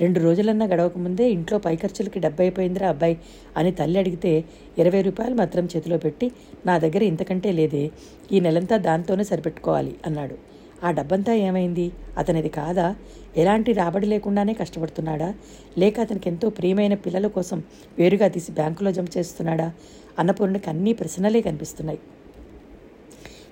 రెండు 0.00 0.20
రోజులన్నా 0.20 0.66
గడవకముందే 0.66 1.30
ఇంట్లో 1.30 1.58
పై 1.58 1.76
ఖర్చులకి 1.76 2.18
డబ్బు 2.20 2.42
అయిపోయిందిరా 2.42 2.88
అబ్బాయి 2.88 3.16
అని 3.56 3.72
తల్లి 3.72 3.98
అడిగితే 3.98 4.44
ఇరవై 4.78 5.02
రూపాయలు 5.02 5.34
మాత్రం 5.34 5.64
చేతిలో 5.76 5.98
పెట్టి 5.98 6.32
నా 6.66 6.78
దగ్గర 6.78 7.02
ఇంతకంటే 7.02 7.52
లేదే 7.52 7.90
ఈ 8.32 8.40
నెలంతా 8.40 8.76
దాంతోనే 8.76 9.24
సరిపెట్టుకోవాలి 9.24 9.96
అన్నాడు. 10.06 10.51
ఆ 10.82 10.90
డబ్బంతా 10.90 11.32
ఏమైంది? 11.34 11.92
అతనిది 12.18 12.48
కాదా? 12.48 12.86
ఎలాంటి 13.36 13.72
రాబడి 13.72 14.06
లేకుండానే 14.06 14.52
కష్టపడుతున్నాడా? 14.52 15.34
లేక 15.78 16.00
అతనికి 16.00 16.28
ఎంతో 16.28 16.48
ప్రియమైన 16.48 16.94
పిల్లల 16.94 17.26
కోసం 17.26 17.58
వేరుగా 17.98 18.28
తీసి 18.28 18.52
బ్యాంకులో 18.52 18.92
జమ 18.92 19.04
చేస్తున్నాడా? 19.18 19.72
అన్నపూర్ణకి 20.18 20.70
అన్ని 20.70 20.92
ప్రశ్నలే 20.92 21.40
కనిపిస్తున్నాయి. 21.40 22.00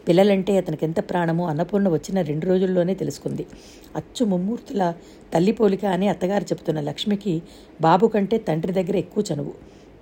పిల్లలంటే 0.09 0.57
అతనికి 0.57 0.85
ఎంత 0.85 1.01
ప్రాణమో 1.11 1.45
అన్నపూర్ణ 1.47 1.89
వచ్చిన 1.89 2.21
రెండు 2.21 2.47
రోజుల్లోనే 2.47 2.95
తెలుసుకుంది. 2.95 3.47
అచ్చు 3.97 4.25
ముమ్మూర్తుల 4.25 4.83
తల్లి 5.35 5.53
పోలిక 5.53 5.85
అని 5.85 6.09
అత్తగారు 6.09 6.43
చెబుతున్న 6.43 6.81
లక్ష్మికి 6.81 7.43
బాబు 7.81 8.07
కంటే 8.07 8.39
తండ్రి 8.39 8.73
దగ్గర 8.73 8.97
ఎక్కువ 8.97 9.25
చనువు. 9.33 9.53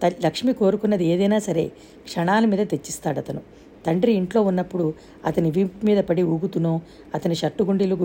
త 0.03 0.13
లక్ష్మి 0.25 0.53
కోరుకున్నది 0.53 1.05
ఏదైనా 1.05 1.39
సరే 1.39 1.65
క్షణాల 2.07 2.45
మీద 2.45 2.63
తెచ్చిస్తాడు 2.71 3.19
అతను 3.19 3.43
తండ్రి 3.89 4.13
ఇంట్లో 4.21 4.41
ఉన్నప్పుడు 4.51 4.87
అతని 5.25 5.51
వింపు 5.57 5.87
మీద 5.87 6.01
పడి 6.09 6.23
ఊగుతూనో 6.35 6.75
అతని 7.15 7.37
షర్టు 7.43 7.63
గుండీలు 7.69 7.97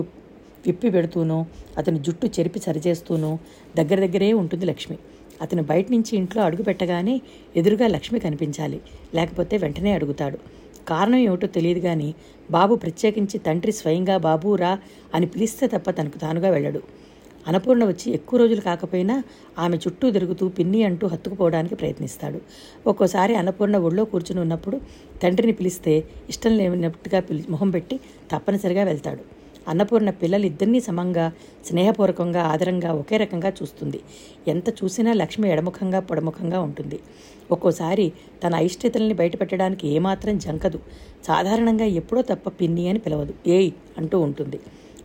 విప్పి 0.66 0.88
పెడుతూనో 0.90 1.38
అతని 1.78 1.98
జుట్టు 1.98 2.26
చెరిపి 2.36 2.58
సరిచేస్తూనో 2.58 3.30
దగ్గర 3.76 3.98
దగ్గరే 4.06 4.28
ఉంటుంది 4.42 4.66
లక్ష్మి. 4.66 4.96
అతను 5.42 5.62
బయట 5.62 5.86
నుంచి 5.90 6.12
ఇంట్లో 6.20 6.40
అడుగు 6.42 6.62
పెట్టగానే 6.62 7.14
ఎదురుగా 7.56 7.86
లక్ష్మి 7.86 8.18
కనిపించాలి. 8.20 8.78
లేకపోతే 9.14 9.54
వెంటనే 9.56 9.92
అడుగుతాడు. 9.92 10.38
కారణం 10.88 11.20
ఏమిటో 11.26 11.48
తెలియదు 11.56 11.80
కానీ 11.80 12.08
బాబు 12.50 12.74
ప్రత్యేకించి 12.74 13.36
తండ్రి 13.46 13.72
స్వయంగా 13.72 14.16
బాబు 14.28 14.48
రా 14.62 14.72
అని 15.14 15.26
పిలిస్తే 15.26 15.66
తప్ప 15.66 15.90
తనకు 15.90 16.18
తానుగా 16.18 16.50
వెళ్ళడు. 16.50 16.80
అన్నపూర్ణ 17.46 17.84
వచ్చి 17.84 18.12
ఎక్కువ 18.12 18.40
రోజులు 18.40 18.60
కాకపోయినా 18.60 19.22
ఆమె 19.58 19.76
చుట్టూ 19.76 20.10
తిరుగుతూ 20.10 20.48
పిన్ని 20.48 20.82
అంటూ 20.82 21.06
హత్తుకుపోవడానికి 21.06 21.74
ప్రయత్నిస్తాడు. 21.74 22.40
ఒక్కోసారి 22.86 23.34
అన్నపూర్ణ 23.34 23.76
ఒళ్ళో 23.76 24.04
కూర్చుని 24.04 24.40
ఉన్నప్పుడు 24.40 24.80
తండ్రిని 25.22 25.52
పిలిస్తే 25.52 26.04
ఇష్టం 26.28 26.56
లేనట్టుగా 26.56 27.20
పిలి 27.20 27.44
మొహం 27.50 27.70
పెట్టి 27.70 28.00
తప్పనిసరిగా 28.32 28.84
వెళ్తాడు. 28.84 29.44
అన్నపూర్ణ 29.68 30.10
పిల్లలిద్దరినీ 30.10 30.80
సమంగా 30.80 31.32
స్నేహపూర్వకంగా 31.66 32.42
ఆదరంగా 32.42 32.92
ఒకే 32.92 33.16
రకంగా 33.16 33.52
చూస్తుంది. 33.62 34.00
ఎంత 34.48 34.68
చూసినా 34.68 35.12
లక్ష్మి 35.12 35.50
ఎడముఖంగా 35.50 36.00
పొడముఖంగా 36.00 36.60
ఉంటుంది. 36.60 36.98
ఒక్కోసారి 37.50 38.12
తన 38.44 38.54
అయిష్టతల్ని 38.54 39.14
బయటపెట్టడానికి 39.14 39.88
ఏమాత్రం 39.88 40.38
జంకదు. 40.38 40.78
సాధారణంగా 41.26 41.84
ఎప్పుడో 41.84 42.22
తప్ప 42.22 42.48
పిన్ని 42.48 42.88
అని 42.88 42.98
పిలవదు. 42.98 43.34
ఏయ్ 43.46 43.72
అంటూ 43.98 44.20
ఉంటుంది. 44.20 44.60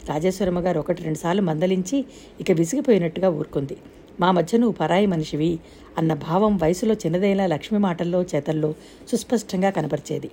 రాజేశ్వరమ్మ 0.09 0.59
గారు 0.59 0.79
ఒకటి 0.79 1.03
రెండుసార్లు 1.03 1.41
మందలించి 1.41 2.05
ఇక 2.41 2.51
విసిగిపోయినట్టుగా 2.51 3.29
ఊరుకుంది. 3.29 3.77
మా 4.19 4.31
మధ్య 4.31 4.57
నువ్వు 4.57 4.73
పరాయి 4.73 5.05
మనిషివి 5.05 5.59
అన్న 5.97 6.13
భావం 6.13 6.57
వయసులో 6.57 6.93
చిన్నదైన 6.93 7.45
లక్ష్మి 7.45 7.79
మాటల్లో 7.79 8.23
చేతల్లో 8.23 8.73
సుస్పష్టంగా 9.07 9.69
కనపరిచేది. 9.69 10.31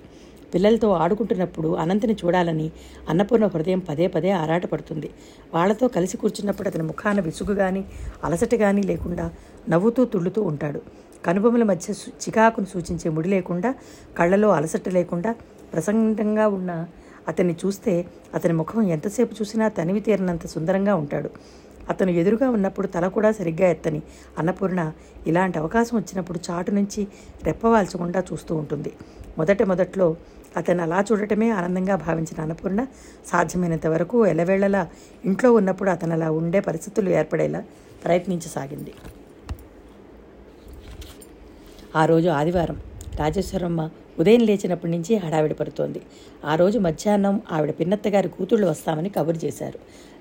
పిల్లలతో 0.53 0.91
ఆడుకుంటున్నప్పుడు 0.91 1.75
అనంతని 1.75 2.13
చూడాలని 2.13 2.71
అన్నపూర్ణ 3.09 3.45
హృదయం 3.47 3.79
పదే 3.79 4.07
పదే 4.07 4.31
ఆరాటపడుతుంది. 4.31 5.09
వాళ్ళతో 5.53 5.87
కలిసి 5.87 6.17
కూర్చున్నప్పుడు 6.17 6.67
అతని 6.67 6.83
ముఖాన 6.83 7.19
విసుగు 7.19 7.55
కానీ 7.55 7.85
అలసట 8.23 8.55
కానీ 8.55 8.81
లేకుండా 8.81 9.31
నవ్వుతూ 9.69 10.05
తుళ్ళుతూ 10.05 10.43
ఉంటాడు. 10.43 10.81
కనుబొమ్మల 11.25 11.63
మధ్య 11.63 11.93
సు- 11.93 12.13
చికాకును 12.13 12.65
సూచించే 12.65 13.11
ముడి 13.11 13.29
లేకుండా 13.29 13.75
కళ్ళలో 14.17 14.49
అలసట 14.49 14.89
లేకుండా 14.89 15.35
ప్రసంగంగా 15.73 16.47
ఉన్న 16.47 16.85
అతన్ని 17.27 17.55
చూస్తే 17.65 17.93
అతని 18.33 18.53
ముఖం 18.53 18.81
ఎంతసేపు 18.95 19.35
చూసినా 19.39 19.67
తనివి 19.67 19.99
తీరనంత 19.99 20.47
సుందరంగా 20.47 20.95
ఉంటాడు. 20.95 21.29
అతను 21.89 22.11
ఎదురుగా 22.11 22.49
ఉన్నప్పుడు 22.49 22.87
తల 22.87 23.07
కూడా 23.07 23.29
సరిగ్గా 23.31 23.67
ఎత్తని 23.67 24.01
అన్నపూర్ణ 24.37 24.81
ఇలాంటి 25.27 25.57
అవకాశం 25.59 25.97
వచ్చినప్పుడు 25.97 26.39
చాటు 26.47 26.71
నుంచి 26.71 27.07
రెప్పవాల్చకుండా 27.43 28.23
చూస్తూ 28.31 28.55
ఉంటుంది. 28.55 28.91
మొదట 29.37 29.61
మొదట్లో 29.63 30.07
అతను 30.57 30.81
అలా 30.83 30.99
చూడటమే 31.11 31.49
ఆనందంగా 31.49 31.95
భావించిన 31.95 32.41
అన్నపూర్ణ 32.41 32.81
సాధ్యమైనంత 33.31 33.87
వరకు 33.87 34.17
ఎలవేళలా 34.27 34.81
ఇంట్లో 35.25 35.51
ఉన్నప్పుడు 35.53 35.89
అతను 35.89 36.13
అలా 36.13 36.29
ఉండే 36.31 36.59
పరిస్థితులు 36.59 37.09
ఏర్పడేలా 37.09 37.61
ప్రయత్నించసాగింది. 38.03 38.93
ఆ 41.95 42.05
రోజు 42.05 42.29
ఆదివారం 42.29 42.77
రాజేశ్వరమ్మ 43.19 43.81
ఉదయం 44.19 44.39
లేచినప్పటి 44.39 44.91
నుంచి 44.91 45.15
హడావిడి 45.15 45.53
పడుతోంది. 45.53 46.01
ఆ 46.45 46.55
రోజు 46.55 46.79
మధ్యాహ్నం 46.79 47.41
ఆవిడ 47.51 47.71
పిన్నత్త 47.71 48.07
గారి 48.07 48.29
కూతుళ్ళు 48.29 48.67
వస్తామని 48.67 49.09
కబురు 49.09 49.45
చేశారు. 49.45 49.79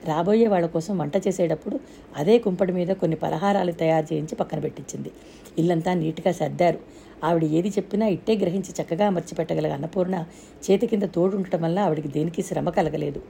రాబోయే 0.08 0.46
వాళ్ళ 0.46 0.66
కోసం 0.66 0.98
వంట 0.98 1.16
చేసేటప్పుడు 1.16 1.80
అదే 2.16 2.38
కుంపటి 2.38 2.72
మీద 2.72 2.88
కొన్ని 2.88 3.16
పలహారాలు 3.16 3.72
తయారు 3.72 4.06
చేయించి 4.12 4.34
పక్కన 4.34 4.58
పెట్టించింది. 4.58 5.12
ఇల్లంతా 5.58 5.94
నీట్గా 5.94 6.32
సర్దారు. 6.32 6.78
ఆవిడ 7.24 7.44
ఏది 7.44 7.68
చెప్పినా 7.68 8.06
ఇట్టే 8.06 8.36
గ్రహించి 8.36 8.82
చక్కగా 8.82 9.06
అమర్చిపెట్టగల 9.06 9.66
అన్నపూర్ణ 9.66 10.24
చేతి 10.64 10.86
కింద 10.86 11.02
తోడుండటం 11.02 11.62
వల్ల 11.62 11.78
ఆవిడికి 11.78 12.08
దేనికి 12.08 12.42
శ్రమ 12.42 12.70
కలగలేదు. 12.70 13.20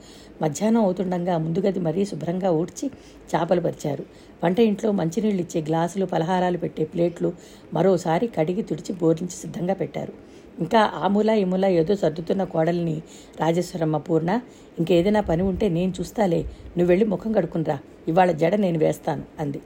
మధ్యాహ్నం 0.42 0.80
అవుతుండగా 0.80 1.38
ముందుగది 1.38 1.80
మరీ 1.80 2.04
శుభ్రంగా 2.04 2.50
ఊడ్చి 2.50 2.87
చేపలు 3.35 3.61
పరిచారు. 3.61 4.04
వంట 4.44 4.58
ఇంట్లో 4.61 4.92
మంచినీళ్ళు 4.92 5.42
ఇచ్చే 5.42 5.61
గ్లాసులు 5.61 6.06
పలహారాలు 6.06 6.58
పెట్టే 6.58 6.85
ప్లేట్లు 6.85 7.32
మరోసారి 7.75 8.26
కడిగి 8.26 8.62
తుడిచి 8.62 8.94
బోర్లించి 8.94 9.37
సిద్ధంగా 9.37 9.75
పెట్టారు. 9.75 10.36
ఇంకా 10.58 10.80
ఆ 11.02 11.08
మూల 11.08 11.30
ఏదో 11.80 11.94
సర్దుతున్న 11.94 12.44
కోడల్ని 12.44 12.96
రాజేశ్వరమ్మ 13.40 13.96
పూర్ణ 14.08 14.30
ఇంకేదైనా 14.78 15.22
పని 15.30 15.42
ఉంటే 15.42 15.66
నేను 15.68 15.92
చూస్తాలే 15.98 16.40
నువ్వు 16.76 16.90
వెళ్ళి 16.92 17.06
ముఖం 17.06 17.30
కడుక్కునిరా 17.32 17.76
ఇవాళ 18.08 18.30
జడ 18.42 18.54
నేను 18.64 18.78
వేస్తాను 18.78 19.25
అంది. 19.40 19.60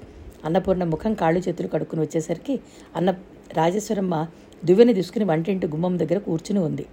అన్నపూర్ణ 0.45 0.85
ముఖం 0.85 1.13
కాళ్ళు 1.15 1.41
చేతులు 1.41 1.69
కడుక్కుని 1.69 2.03
వచ్చేసరికి 2.03 2.55
అన్న 2.97 3.11
రాజేశ్వరమ్మ 3.57 4.15
దువ్వెని 4.63 4.93
తీసుకుని 4.95 5.25
వంటింటి 5.25 5.67
గుమ్మం 5.67 5.95
దగ్గర 5.99 6.19
కూర్చుని 6.19 6.61
ఉంది. 6.69 6.85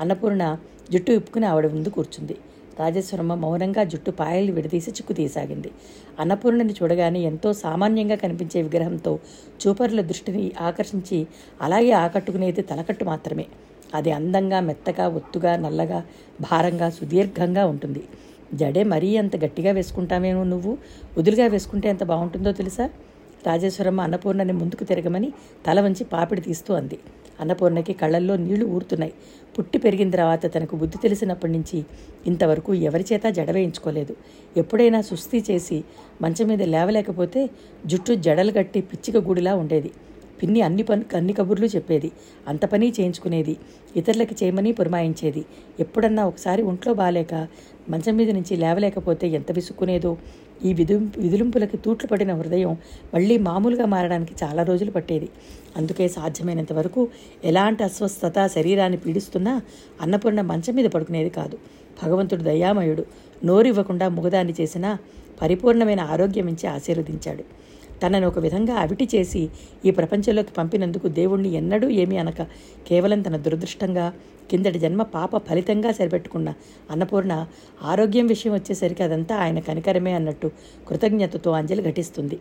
అన్నపూర్ణ 0.00 0.44
జుట్టు 0.92 1.12
ఇప్పుకుని 1.12 1.46
ఆవిడ 1.46 1.66
ముందు 1.66 1.88
కూర్చుంది. 1.88 2.36
రాజేశ్వరమ్మ 2.80 3.34
మౌనంగా 3.34 3.84
జుట్టు 3.84 4.10
పాయలు 4.10 4.52
విడదీసి 4.52 4.90
చిక్కుతీసాగింది 4.90 5.70
అన్నపూర్ణని 6.20 6.74
చూడగానే 6.82 7.20
ఎంతో 7.20 7.52
సామాన్యంగా 7.52 8.16
కనిపించే 8.16 8.62
విగ్రహంతో 8.62 9.18
చూపరుల 9.62 10.00
దృష్టిని 10.00 10.52
ఆకర్షించి 10.60 11.26
అలాగే 11.62 11.90
ఆకట్టుకునేది 11.90 12.62
తలకట్టు 12.62 13.04
మాత్రమే. 13.04 13.46
అది 13.94 14.10
అందంగా 14.10 14.60
మెత్తగా 14.60 15.08
ఒత్తుగా 15.08 15.56
నల్లగా 15.56 16.04
భారంగా 16.40 16.90
సుదీర్ఘంగా 16.90 17.66
ఉంటుంది. 17.66 18.02
జడే 18.54 18.84
మరీ 18.84 19.16
అంత 19.16 19.36
గట్టిగా 19.36 19.72
వేసుకుంటామేమో 19.72 20.44
నువ్వు? 20.44 20.78
వదులుగా 21.18 21.46
వేసుకుంటే 21.46 21.88
ఎంత 21.88 22.04
బాగుంటుందో 22.04 22.52
తెలుసా? 22.52 22.90
రాజేశ్వరమ్మ 23.46 24.00
అన్నపూర్ణని 24.00 24.52
ముందుకు 24.52 24.84
తిరగమని 24.84 25.32
తల 25.66 25.80
వంచి 25.80 26.04
పాపిడి 26.04 26.40
తీస్తూ 26.40 26.74
అంది. 26.74 26.98
అన్నపూర్ణకి 27.40 27.92
కళ్ళల్లో 27.92 28.36
నీళ్ళు 28.36 28.66
ఊరుతున్నాయి. 28.66 29.12
పుట్టి 29.58 29.78
పెరిగిన 29.78 30.10
తర్వాత 30.10 30.54
తనకు 30.54 30.76
బుద్ధి 30.76 30.98
తెలిసినప్పటి 31.02 31.52
నుంచి 31.52 31.84
ఇంతవరకు 32.26 32.74
ఎవరి 32.74 33.04
చేత 33.12 33.26
జడ 33.26 33.50
వేయించుకోలేదు. 33.50 34.16
ఎప్పుడైనా 34.56 35.00
సుస్థి 35.00 35.44
చేసి 35.50 35.84
మంచం 36.22 36.46
మీద 36.46 36.62
లేవలేకపోతే 36.62 37.50
జుట్టు 37.86 38.12
జడలు 38.14 38.52
కట్టి 38.52 38.80
పిచ్చిక 38.80 39.16
గూడిలా 39.16 39.54
ఉండేది. 39.54 39.90
పిన్ని 40.42 40.60
అన్ని 40.60 40.82
పని 40.82 41.04
అన్ని 41.16 41.32
కబుర్లు 41.32 41.66
చెప్పేది. 41.66 42.10
అంత 42.48 42.64
పని 42.64 42.92
చేయించుకునేది. 43.00 43.56
ఇతరులకి 43.96 44.44
చేయమని 44.44 44.72
పురమాయించేది. 44.72 45.44
ఎప్పుడన్నా 45.80 46.26
ఒకసారి 46.26 46.62
ఒంట్లో 46.62 46.94
బాలేక 46.94 47.34
మంచం 47.90 48.16
మీద 48.16 48.30
నుంచి 48.30 48.56
లేవలేకపోతే 48.56 49.28
ఎంత 49.28 49.52
విసుక్కునేదో 49.52 50.16
ఈ 50.64 50.74
విధు 50.74 51.00
విధులింపులకి 51.18 51.76
తూట్లు 51.76 52.08
పడిన 52.08 52.34
హృదయం 52.34 52.76
మళ్ళీ 53.14 53.38
మామూలుగా 53.38 53.86
మారడానికి 53.86 54.34
చాలా 54.44 54.62
రోజులు 54.62 54.90
పట్టేది. 54.90 55.28
అందుకే 55.76 56.08
సాధ్యమైనంత 56.08 56.72
వరకు 56.72 57.08
ఎలాంటి 57.44 57.84
అస్వస్థత 57.84 58.46
శరీరాన్ని 58.46 58.98
పీడిస్తున్నా 58.98 59.62
అన్నపూర్ణ 60.00 60.40
మంచం 60.40 60.74
మీద 60.74 60.84
పడుకునేది 60.84 61.30
కాదు. 61.30 61.58
భగవంతుడు 62.02 62.42
దయామయుడు. 62.42 63.06
నోరివ్వకుండా 63.44 64.08
ముగదాన్ని 64.08 64.54
చేసినా 64.60 64.98
పరిపూర్ణమైన 65.42 66.00
ఆరోగ్యం 66.00 66.48
ఇచ్చి 66.48 66.68
ఆశీర్వదించాడు. 66.68 67.44
తనను 68.02 68.26
ఒక 68.26 68.38
విధంగా 68.38 68.74
అవిటి 68.74 69.08
చేసి 69.14 69.48
ఈ 69.84 69.90
ప్రపంచంలోకి 69.90 70.52
పంపినందుకు 70.58 71.08
దేవుణ్ణి 71.08 71.52
ఎన్నడూ 71.54 71.88
ఏమీ 71.88 72.16
అనక 72.16 72.42
కేవలం 72.88 73.20
తన 73.22 73.36
దురదృష్టంగా 73.36 74.12
కిందటి 74.50 74.78
జన్మ 74.78 75.02
పాప 75.02 75.36
ఫలితంగా 75.36 75.92
సరిపెట్టుకున్న 75.92 76.54
అన్నపూర్ణ 76.90 77.46
ఆరోగ్యం 77.82 78.26
విషయం 78.26 78.54
వచ్చేసరికి 78.54 79.02
అదంతా 79.02 79.36
ఆయన 79.36 79.58
కనికరమే 79.58 80.12
అన్నట్టు 80.12 80.50
కృతజ్ఞతతో 80.88 81.50
అంజలి 81.50 81.82
ఘటిస్తుంది. 81.82 82.38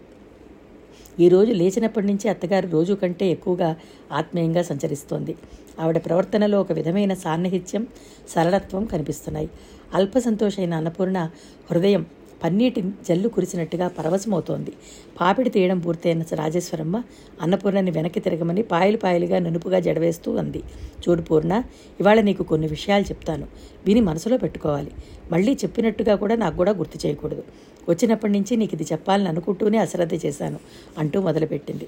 ఈ 1.20 1.28
రోజు 1.30 1.52
లేచినప్పటి 1.52 2.08
నుంచి 2.08 2.30
అత్తగారు 2.30 2.68
రోజు 2.68 2.94
కంటే 2.94 3.26
ఎక్కువగా 3.28 3.76
ఆత్మీయంగా 4.12 4.62
సంచరిస్తోంది. 4.62 5.36
ఆవిడ 5.80 5.98
ప్రవర్తనలో 5.98 6.62
ఒక 6.62 6.72
విధమైన 6.72 7.14
సాన్నిహిత్యం 7.14 7.88
సరళత్వం 8.30 8.86
కనిపిస్తున్నాయి. 8.86 9.50
అల్ప 9.94 10.18
సంతోషైన 10.18 10.74
అన్నపూర్ణ 10.74 11.30
హృదయం 11.72 12.06
పన్నీటి 12.44 12.82
జల్లు 12.82 13.30
కురిసినట్టుగా 13.30 13.88
పరవశమవుతోంది. 13.88 14.74
పాపిడి 15.22 15.50
తీయడం 15.50 15.80
పూర్తయిన 15.80 16.24
రాజేశ్వరమ్మ 16.34 17.04
అన్నపూర్ణని 17.42 17.92
వెనక్కి 17.92 18.20
తిరగమని 18.20 18.62
పాయలు 18.62 18.98
పాయలుగా 18.98 19.40
నునుపుగా 19.40 19.80
జడవేస్తూ 19.80 20.36
అంది. 20.36 20.64
చూడు 21.04 21.22
పూర్ణ 21.22 21.64
ఇవాళ 22.00 22.22
నీకు 22.22 22.44
కొన్ని 22.44 22.68
విషయాలు 22.68 23.04
చెప్తాను. 23.04 23.48
విని 23.86 24.02
మనసులో 24.02 24.38
పెట్టుకోవాలి. 24.38 24.92
మళ్ళీ 25.32 25.54
చెప్పినట్టుగా 25.54 26.16
కూడా 26.16 26.36
నాకు 26.36 26.58
కూడా 26.58 26.72
గుర్తు 26.72 27.08
చేయకూడదు. 27.08 27.44
వచ్చినప్పటి 27.90 28.34
నుంచి 28.34 28.56
నీకు 28.56 28.76
ఇది 28.76 28.84
చెప్పాలని 28.84 29.28
అనుకుంటూనే 29.28 29.78
అశ్రద్ధ 29.78 30.26
చేశాను 30.26 30.60
అంటూ 30.98 31.22
మొదలుపెట్టింది. 31.22 31.88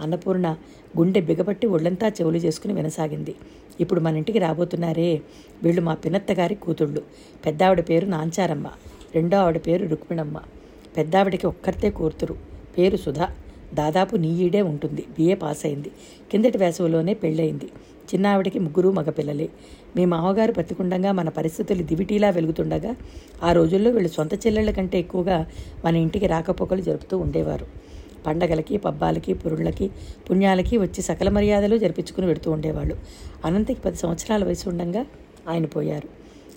అన్నపూర్ణ 0.00 0.56
గుండె 0.98 1.20
బిగపట్టి 1.20 1.66
ఒళ్ళంతా 1.66 2.08
చెవులు 2.08 2.36
చేసుకుని 2.36 2.74
వినసాగింది. 2.74 3.34
ఇప్పుడు 3.80 4.00
మన 4.00 4.16
ఇంటికి 4.16 4.38
రాబోతున్నారే. 4.38 5.20
వీళ్ళు 5.62 5.82
మా 5.82 5.94
పినత్త 5.94 6.32
గారి 6.32 6.54
కూతుళ్ళు. 6.54 7.02
పెద్దావిడ 7.46 7.80
పేరు 7.80 8.06
నాంచారమ్మ. 8.06 8.66
రెండో 9.14 9.36
ఆవిడ 9.36 9.56
పేరు 9.56 9.86
రుక్మిణమ్మ. 9.86 10.40
పెద్దావిడికి 10.96 11.46
ఒక్కరితే 11.46 11.90
కూతురు. 11.90 12.36
పేరు 12.78 12.96
సుధా. 12.96 13.28
దాదాపు 13.74 14.16
నీ 14.16 14.38
ఈడే 14.38 14.62
ఉంటుంది. 14.62 15.04
బిఏ 15.18 15.34
పాస్ 15.34 15.66
అయింది 15.66 15.90
కిందటి 16.32 16.58
వేసవిలోనే 16.58 17.14
పెళ్ళయింది. 17.14 17.64
చిన్నావిడికి 18.14 18.58
ముగ్గురు 18.58 18.90
మగపిల్లలే. 18.90 19.48
మీ 19.96 20.04
మామగారు 20.04 20.52
బతికుండగా 20.52 21.12
మన 21.12 21.28
పరిస్థితులు 21.28 21.82
దివిటీలా 21.82 22.30
వెలుగుతుండగా 22.30 22.96
ఆ 23.42 23.52
రోజుల్లో 23.52 23.90
వీళ్ళు 23.90 24.08
సొంత 24.08 24.34
చెల్లెళ్ళ 24.34 24.70
కంటే 24.70 24.98
ఎక్కువగా 24.98 25.46
మన 25.84 25.96
ఇంటికి 25.96 26.26
రాకపోకలు 26.26 26.80
జరుపుతూ 26.80 27.18
ఉండేవారు. 27.18 27.66
పండగలకి 28.26 28.76
పబ్బాలకి 28.76 29.34
పురుళ్ళకి 29.34 29.90
పుణ్యాలకి 30.30 30.78
వచ్చి 30.78 31.02
సకల 31.02 31.28
మర్యాదలు 31.28 31.76
జరిపించుకుని 31.76 32.26
పెడుతూ 32.26 32.50
ఉండేవాళ్ళు. 32.50 32.96
అనంతకి 33.44 33.80
పది 33.80 33.96
సంవత్సరాల 33.96 34.44
వయసు 34.44 34.68
ఉండగా 34.68 35.06
ఆయన 35.48 35.66
పోయారు. 35.66 36.15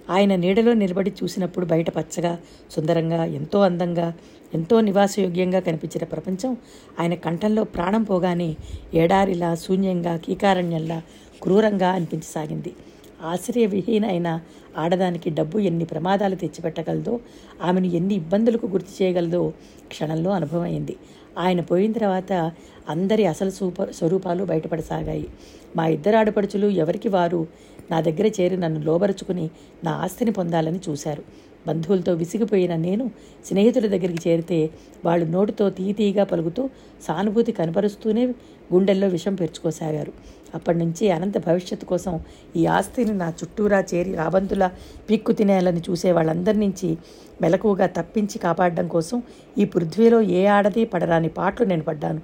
ఆయన 0.10 0.36
నీడలో 0.36 0.74
నిలబడి 0.74 1.12
చూసినప్పుడు 1.24 1.66
బయట 1.66 1.89
పచ్చగా 1.89 2.39
సుందరంగా 2.72 3.25
ఎంతో 3.25 3.60
అందంగా 3.62 4.13
ఎంతో 4.54 4.82
నివాసయోగ్యంగా 4.82 5.60
కనిపించిన 5.60 6.04
ప్రపంచం 6.04 6.58
ఆయన 7.00 7.13
కంఠంలో 7.13 7.63
ప్రాణం 7.63 8.04
పోగానే 8.04 8.56
ఏడారిలా 8.94 9.56
శూన్యంగా 9.56 10.18
కీకారణ్యంలా 10.18 11.01
క్రూరంగా 11.42 11.89
అనిపించసాగింది. 11.89 12.74
ఆశ్రయవిహీన 13.22 14.06
అయిన 14.06 14.39
ఆడదానికి 14.78 15.30
డబ్బు 15.30 15.60
ఎన్ని 15.60 15.86
ప్రమాదాలు 15.86 16.36
తెచ్చిపెట్టగలదో 16.36 17.20
ఆమెను 17.63 17.86
ఎన్ని 17.86 18.16
ఇబ్బందులకు 18.16 18.68
గుర్తు 18.68 19.04
చేయగలదో 19.04 19.54
క్షణంలో 19.88 20.32
అనుభవమైంది. 20.32 20.96
ఆయన 21.38 21.62
పోయిన 21.62 21.92
తర్వాత 21.92 22.51
అందరి 22.89 23.25
అసలు 23.25 23.50
సూప 23.50 23.84
స్వరూపాలు 23.84 24.44
బయటపడసాగాయి. 24.44 25.28
మా 25.75 25.88
ఇద్దరు 25.88 26.16
ఆడపడుచులు 26.16 26.68
ఎవరికి 26.68 27.10
వారు? 27.10 27.48
నా 27.91 28.01
దగ్గర 28.01 28.27
చేరి 28.27 28.58
నన్ను 28.58 28.79
లోబరుచుకుని 28.79 29.50
నా 29.84 29.91
ఆస్తిని 29.91 30.31
పొందాలని 30.31 30.79
చూశారు. 30.89 31.24
బంధువులతో 31.67 32.13
విసిగిపోయిన 32.13 32.75
నేను 32.75 33.12
స్నేహితుల 33.46 33.88
దగ్గరికి 33.88 34.29
చేరితే 34.29 34.69
వాళ్ళు 35.05 35.25
నోటితో 35.25 35.69
తీతీగా 35.69 36.24
పలుకుతూ 36.24 36.69
సానుభూతి 37.08 37.51
కనపరుస్తూనే 37.51 38.25
గుండెల్లో 38.74 39.08
విషం 39.08 39.36
పెంచుకోసాగారు 39.36 40.13
అప్పటి 40.55 40.77
నుంచి 40.77 41.12
అనంత 41.12 41.38
భవిష్యత్తు 41.46 41.86
కోసం 41.86 42.19
ఈ 42.55 42.65
ఆస్తిని 42.65 43.13
నా 43.13 43.29
చుట్టూరా 43.29 43.84
చేరి 43.93 44.15
రాబంతుల 44.15 44.69
పిక్కు 45.10 45.31
తినేయాలని 45.31 45.81
చూసే 45.89 46.12
వాళ్ళందరి 46.12 46.60
నుంచి 46.60 46.98
మెలకువగా 47.41 47.86
తప్పించి 47.86 48.39
కాపాడడం 48.39 48.88
కోసం 48.88 49.24
ఈ 49.58 49.65
పృథ్వీలో 49.65 50.22
ఏ 50.22 50.46
ఆడది 50.46 50.86
పడరాని 50.86 51.29
పాటలు 51.29 51.67
నేను 51.67 51.84
పడ్డాను. 51.84 52.22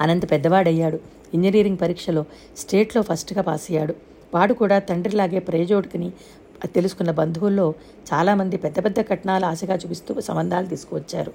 అనంత 0.00 0.30
పెద్దవాడయ్యాడు. 0.30 1.00
ఇంజనీరింగ్ 1.34 1.78
పరీక్షలో 1.82 2.24
స్టేట్లో 2.56 3.02
ఫస్ట్గా 3.02 3.42
పాస్ 3.42 3.70
అయ్యాడు 3.70 3.94
వాడు 4.34 4.54
కూడా 4.54 4.78
తండ్రిలాగే 4.78 5.38
ప్రయోజోడికిని 5.38 6.12
తెలుసుకున్న 6.66 7.10
బంధువుల్లో 7.10 7.74
చాలామంది 8.12 8.56
పెద్ద 8.56 8.84
పెద్ద 8.84 9.00
కట్నాలు 9.00 9.46
ఆశగా 9.46 9.74
చూపిస్తూ 9.74 10.20
సంబంధాలు 10.20 10.66
తీసుకువచ్చారు. 10.66 11.32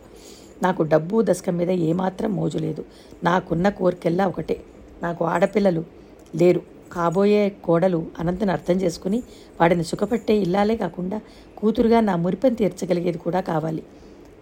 నాకు 0.63 0.83
డబ్బు 0.83 1.21
దశకం 1.21 1.57
మీద 1.57 1.69
ఏమాత్రం 1.69 2.35
మోజు 2.35 2.57
లేదు. 2.57 2.85
నాకున్న 3.23 3.69
కోరికెల్లా 3.69 4.27
ఒకటే. 4.27 4.61
నాకు 5.03 5.25
ఆడపిల్లలు 5.25 5.83
లేరు. 6.35 6.61
కాబోయే 6.93 7.49
కోడలు 7.49 8.05
అనంతను 8.19 8.51
అర్థం 8.51 8.75
చేసుకుని 8.75 9.23
వాడిని 9.61 9.83
సుఖపట్టే 9.83 10.37
ఇల్లాలే 10.37 10.75
కాకుండా 10.75 11.21
కూతురుగా 11.57 11.99
నా 11.99 12.15
మురిపని 12.15 12.55
తీర్చగలిగేది 12.55 13.17
కూడా 13.17 13.39
కావాలి. 13.41 13.83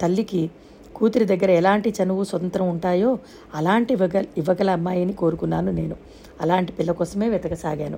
తల్లికి 0.02 0.52
కూతురి 0.96 1.26
దగ్గర 1.26 1.52
ఎలాంటి 1.52 1.94
చనువు 2.04 2.24
స్వతంత్రం 2.24 2.70
ఉంటాయో 2.70 3.20
అలాంటి 3.56 3.94
ఇవ్వగ 3.94 4.24
ఇవ్వగల 4.38 4.70
అమ్మాయిని 4.72 5.13
కోరుకున్నాను 5.13 5.72
నేను. 5.72 5.96
అలాంటి 6.42 6.74
పిల్ల 6.74 6.92
కోసమే 6.92 7.30
వెతకసాగాను. 7.30 7.98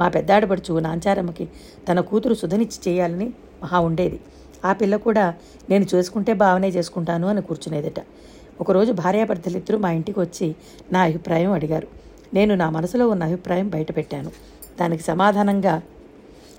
మా 0.00 0.08
పెద్దాడపడుచు 0.08 0.78
నాంచారమ్మకి 0.78 1.48
తన 1.88 2.00
కూతురు 2.00 2.34
సుధనిచ్చి 2.34 2.92
చేయాలని 2.92 3.30
మహా 3.62 3.80
ఉండేది. 3.80 4.20
ఆ 4.64 4.72
పిల్ల 4.72 4.96
కూడా 4.96 5.34
నేను 5.70 5.86
చేసుకుంటే 5.94 6.32
బావనే 6.32 6.68
చేసుకుంటాను 6.68 7.28
అని 7.28 7.42
కూర్చునేదట. 7.42 8.00
ఒకరోజు 8.60 8.92
భార్యాభర్తలిద్దరూ 8.92 9.78
మా 9.78 9.90
ఇంటికి 9.90 10.20
వచ్చి 10.20 10.54
నా 10.92 11.00
అభిప్రాయం 11.00 11.52
అడిగారు. 11.52 11.88
నేను 12.34 12.54
నా 12.54 12.70
మనసులో 12.70 13.08
ఉన్న 13.08 13.24
అభిప్రాయం 13.24 13.68
బయటపెట్టాను. 13.68 14.30
దానికి 14.80 15.02
సమాధానంగా 15.02 15.82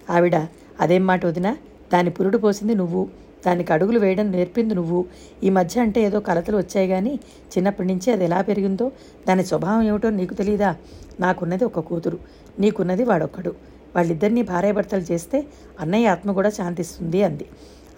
ఆవిడ 0.09 0.35
అదేం 0.79 1.07
మాట 1.07 1.25
వదినా? 1.25 1.57
దాని 1.93 2.09
పురుడు 2.09 2.37
పోసింది 2.37 2.75
నువ్వు. 2.75 3.22
దానికి 3.45 3.73
అడుగులు 3.73 3.99
వేయడం 3.99 4.31
నేర్పింది 4.31 4.75
నువ్వు. 4.75 5.05
ఈ 5.43 5.49
మధ్య 5.49 5.81
అంటే 5.81 6.01
ఏదో 6.01 6.19
కలతలు 6.19 6.57
వచ్చాయి 6.57 6.87
కానీ 6.87 7.19
చిన్నప్పటి 7.53 7.87
నుంచి 7.87 8.11
అది 8.11 8.23
ఎలా 8.23 8.41
పెరిగిందో 8.41 8.91
దాని 9.27 9.45
స్వభావం 9.45 9.81
ఏమిటో 9.81 10.09
నీకు 10.09 10.33
తెలియదా 10.33 10.75
నాకున్నది 11.19 11.65
ఒక 11.65 11.79
కూతురు. 11.79 12.19
నీకున్నది 12.59 13.03
వాడొక్కడు. 13.03 13.53
వాళ్ళిద్దరినీ 13.95 14.41
భార్యాభర్తలు 14.41 15.05
చేస్తే 15.11 15.45
అన్నయ్య 15.79 16.07
ఆత్మ 16.07 16.31
కూడా 16.31 16.49
శాంతిస్తుంది 16.49 17.23
అంది. 17.23 17.45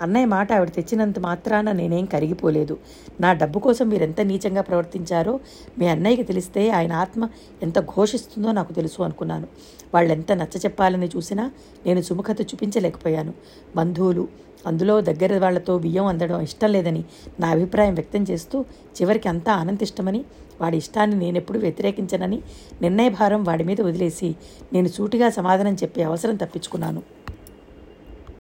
అన్నయ్య 0.02 0.26
మాట 0.26 0.54
ఆవిడ 0.54 0.70
తెచ్చినంత 0.70 1.20
మాత్రాన 1.20 1.72
నేనేం 1.72 2.06
కరిగిపోలేదు. 2.06 2.78
నా 3.22 3.34
డబ్బు 3.34 3.60
కోసం 3.60 3.90
మీరెంత 3.90 4.22
నీచంగా 4.22 4.62
ప్రవర్తించారో 4.62 5.40
మీ 5.80 5.88
అన్నయ్యకి 5.88 6.24
తెలిస్తే 6.24 6.70
ఆయన 6.70 6.94
ఆత్మ 6.94 7.30
ఎంత 7.64 7.80
ఘోషిస్తుందో 7.80 8.52
నాకు 8.52 8.74
తెలుసు 8.74 9.02
అనుకున్నాను. 9.02 9.48
వాళ్ళెంత 9.94 10.32
నచ్చ 10.32 10.58
చెప్పాలని 10.66 11.10
చూసినా 11.16 11.52
నేను 11.86 12.02
సుముఖత 12.02 12.42
చూపించలేకపోయాను. 12.42 13.34
బంధువులు 13.76 14.28
అందులో 14.68 15.02
దగ్గర 15.02 15.38
వాళ్ళతో 15.38 15.78
బియ్యం 15.78 16.06
అందడం 16.06 16.42
ఇష్టం 16.42 16.72
లేదని 16.72 17.04
నా 17.40 17.50
అభిప్రాయం 17.50 17.94
వ్యక్తం 17.94 18.24
చేస్తూ 18.32 18.66
చివరికి 19.02 19.28
అంతా 19.28 19.54
ఆనందిష్టమని 19.54 20.26
వాడి 20.62 20.78
ఇష్టాన్ని 20.78 21.20
నేనెప్పుడు 21.20 21.60
వ్యతిరేకించనని 21.60 22.40
నిర్ణయ 22.82 23.10
భారం 23.10 23.44
వాడి 23.44 23.64
మీద 23.64 23.82
వదిలేసి 23.82 24.36
నేను 24.74 24.88
సూటిగా 24.88 25.30
సమాధానం 25.30 25.74
చెప్పే 25.74 26.04
అవసరం 26.04 26.36
తప్పించుకున్నాను. 26.36 27.04